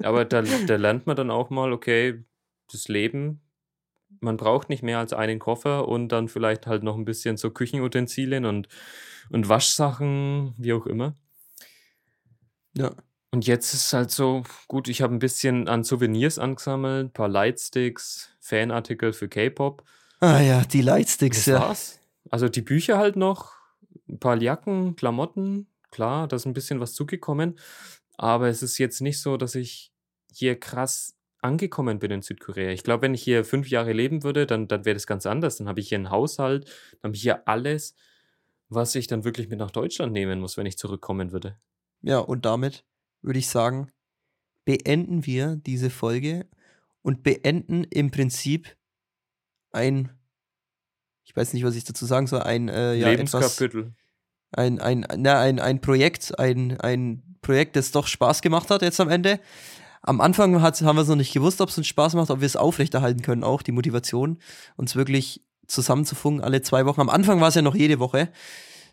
[0.02, 2.24] aber da, da lernt man dann auch mal, okay,
[2.72, 3.42] das Leben,
[4.20, 7.50] man braucht nicht mehr als einen Koffer und dann vielleicht halt noch ein bisschen so
[7.50, 8.68] Küchenutensilien und,
[9.30, 11.14] und Waschsachen, wie auch immer.
[12.76, 12.92] Ja.
[13.30, 17.12] Und jetzt ist es halt so, gut, ich habe ein bisschen an Souvenirs angesammelt, ein
[17.12, 19.84] paar Lightsticks, Fanartikel für K-Pop.
[20.20, 21.60] Ah ja, die Lightsticks, das ja.
[21.60, 22.00] War's.
[22.30, 23.52] Also die Bücher halt noch,
[24.08, 27.58] ein paar Jacken, Klamotten, klar, da ist ein bisschen was zugekommen.
[28.16, 29.92] Aber es ist jetzt nicht so, dass ich
[30.32, 32.70] hier krass angekommen bin in Südkorea.
[32.70, 35.56] Ich glaube, wenn ich hier fünf Jahre leben würde, dann, dann wäre das ganz anders.
[35.56, 36.64] Dann habe ich hier einen Haushalt,
[37.00, 37.94] dann habe ich hier alles,
[38.68, 41.56] was ich dann wirklich mit nach Deutschland nehmen muss, wenn ich zurückkommen würde.
[42.02, 42.84] Ja, und damit
[43.22, 43.92] würde ich sagen,
[44.64, 46.46] beenden wir diese Folge
[47.02, 48.76] und beenden im Prinzip
[49.72, 50.10] ein,
[51.24, 53.80] ich weiß nicht, was ich dazu sagen soll, ein äh, ja, Lebenskapitel.
[53.80, 53.92] Etwas,
[54.52, 59.00] ein, ein, na, ein, ein Projekt, ein, ein Projekt, das doch Spaß gemacht hat jetzt
[59.00, 59.40] am Ende.
[60.02, 62.40] Am Anfang hat, haben wir es noch nicht gewusst, ob es uns Spaß macht, ob
[62.40, 64.38] wir es aufrechterhalten können, auch die Motivation,
[64.76, 67.00] uns wirklich zusammenzufunken alle zwei Wochen.
[67.00, 68.30] Am Anfang war es ja noch jede Woche.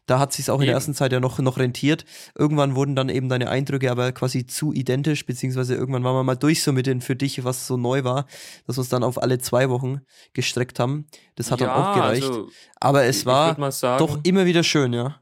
[0.06, 2.06] Da hat sich auch in der ersten Zeit ja noch, noch rentiert.
[2.36, 6.36] Irgendwann wurden dann eben deine Eindrücke aber quasi zu identisch, beziehungsweise irgendwann waren wir mal
[6.36, 8.28] durch so mit den für dich, was so neu war,
[8.68, 10.02] dass wir es dann auf alle zwei Wochen
[10.34, 11.08] gestreckt haben.
[11.36, 12.28] Das hat ja, dann auch gereicht.
[12.28, 12.50] Also,
[12.80, 15.22] aber es war sagen, doch immer wieder schön, ja.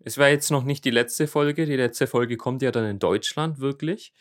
[0.00, 1.66] Es war jetzt noch nicht die letzte Folge.
[1.66, 4.12] Die letzte Folge kommt ja dann in Deutschland wirklich.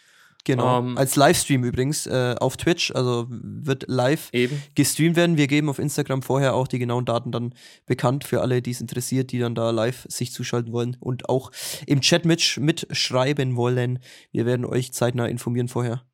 [0.48, 0.80] Genau.
[0.80, 4.64] Ähm, Als Livestream übrigens äh, auf Twitch, also wird live eben.
[4.76, 5.36] gestreamt werden.
[5.36, 7.54] Wir geben auf Instagram vorher auch die genauen Daten dann
[7.86, 11.52] bekannt für alle, die es interessiert, die dann da live sich zuschalten wollen und auch
[11.86, 14.00] im Chat mit, mitschreiben wollen.
[14.32, 16.06] Wir werden euch zeitnah informieren vorher.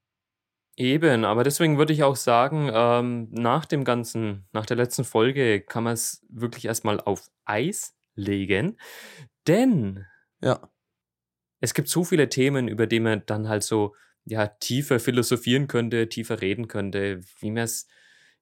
[0.78, 5.62] Eben, aber deswegen würde ich auch sagen, ähm, nach dem Ganzen, nach der letzten Folge
[5.62, 8.80] kann man es wirklich erstmal auf Eis legen,
[9.48, 10.08] denn
[10.42, 10.60] ja.
[11.60, 13.94] es gibt so viele Themen, über die man dann halt so
[14.26, 17.88] ja, tiefer philosophieren könnte, tiefer reden könnte, wie man es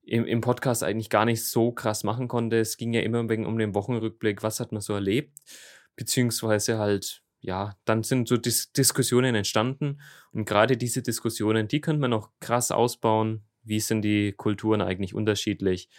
[0.03, 2.59] im, im Podcast eigentlich gar nicht so krass machen konnte.
[2.59, 5.38] Es ging ja immer um den Wochenrückblick, was hat man so erlebt,
[5.95, 10.01] beziehungsweise halt, ja, dann sind so Dis Diskussionen entstanden
[10.32, 13.43] und gerade diese Diskussionen, die könnte man noch krass ausbauen.
[13.63, 15.89] Wie sind die Kulturen eigentlich unterschiedlich?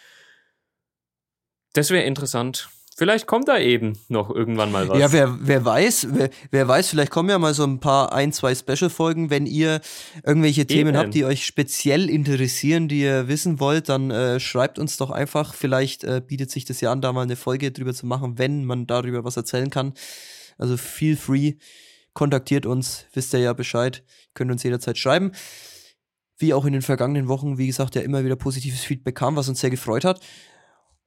[1.75, 2.69] Das wäre interessant.
[2.95, 4.99] Vielleicht kommt da eben noch irgendwann mal was.
[4.99, 8.33] Ja, wer, wer weiß, wer, wer weiß, vielleicht kommen ja mal so ein paar, ein,
[8.33, 9.31] zwei Special-Folgen.
[9.31, 9.81] Wenn ihr
[10.25, 10.99] irgendwelche Themen eben.
[10.99, 15.55] habt, die euch speziell interessieren, die ihr wissen wollt, dann äh, schreibt uns doch einfach.
[15.55, 18.67] Vielleicht äh, bietet sich das ja an, da mal eine Folge drüber zu machen, wenn
[18.67, 19.95] man darüber was erzählen kann.
[20.59, 21.55] Also feel free,
[22.13, 25.33] kontaktiert uns, wisst ihr ja Bescheid, könnt uns jederzeit schreiben.
[26.37, 29.49] Wie auch in den vergangenen Wochen, wie gesagt, ja immer wieder positives Feedback kam, was
[29.49, 30.21] uns sehr gefreut hat.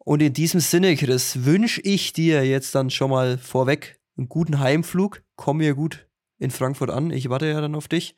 [0.06, 4.60] Und in diesem Sinne, Chris, wünsche ich dir jetzt dann schon mal vorweg einen guten
[4.60, 5.24] Heimflug.
[5.36, 7.10] Komm mir gut in Frankfurt an.
[7.10, 8.16] Ich warte ja dann auf dich.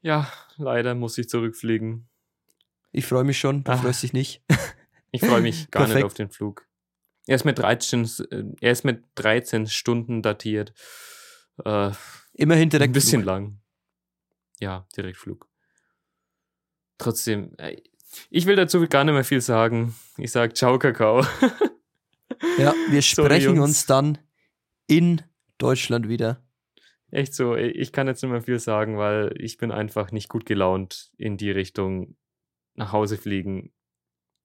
[0.00, 2.08] Ja, leider muss ich zurückfliegen.
[2.92, 4.42] Ich freue mich schon, du Ach, freust dich nicht.
[5.10, 6.68] Ich freue mich gar nicht auf den Flug.
[7.26, 10.74] Er ist mit 13, äh, er ist mit 13 Stunden datiert.
[11.64, 11.92] Äh,
[12.34, 12.90] Immerhin direkt.
[12.90, 13.58] Ein bisschen lang.
[14.60, 15.48] Ja, Direktflug.
[16.98, 17.80] Trotzdem, äh,
[18.28, 19.94] ich will dazu gar nicht mehr viel sagen.
[20.18, 21.24] Ich sage Ciao, Kakao.
[22.58, 24.18] ja, wir sprechen Sorry, uns dann
[24.86, 25.22] in
[25.58, 26.42] Deutschland wieder.
[27.10, 30.44] Echt so, ich kann jetzt nicht mehr viel sagen, weil ich bin einfach nicht gut
[30.44, 32.16] gelaunt in die Richtung
[32.74, 33.72] nach Hause fliegen.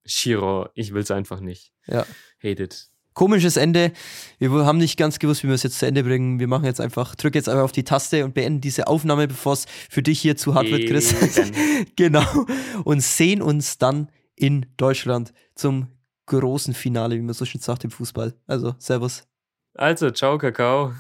[0.06, 1.74] Shiro, ich will es einfach nicht.
[1.88, 2.06] Ja.
[2.42, 3.92] Hate it komisches Ende.
[4.40, 6.40] Wir haben nicht ganz gewusst, wie wir es jetzt zu Ende bringen.
[6.40, 9.54] Wir machen jetzt einfach, drück jetzt einfach auf die Taste und beenden diese Aufnahme, bevor
[9.54, 11.14] es für dich hier zu hart wird, Chris.
[11.96, 12.26] genau.
[12.84, 15.88] Und sehen uns dann in Deutschland zum
[16.26, 18.34] großen Finale, wie man so schön sagt im Fußball.
[18.48, 19.28] Also, Servus.
[19.76, 20.94] Also, ciao, Kakao.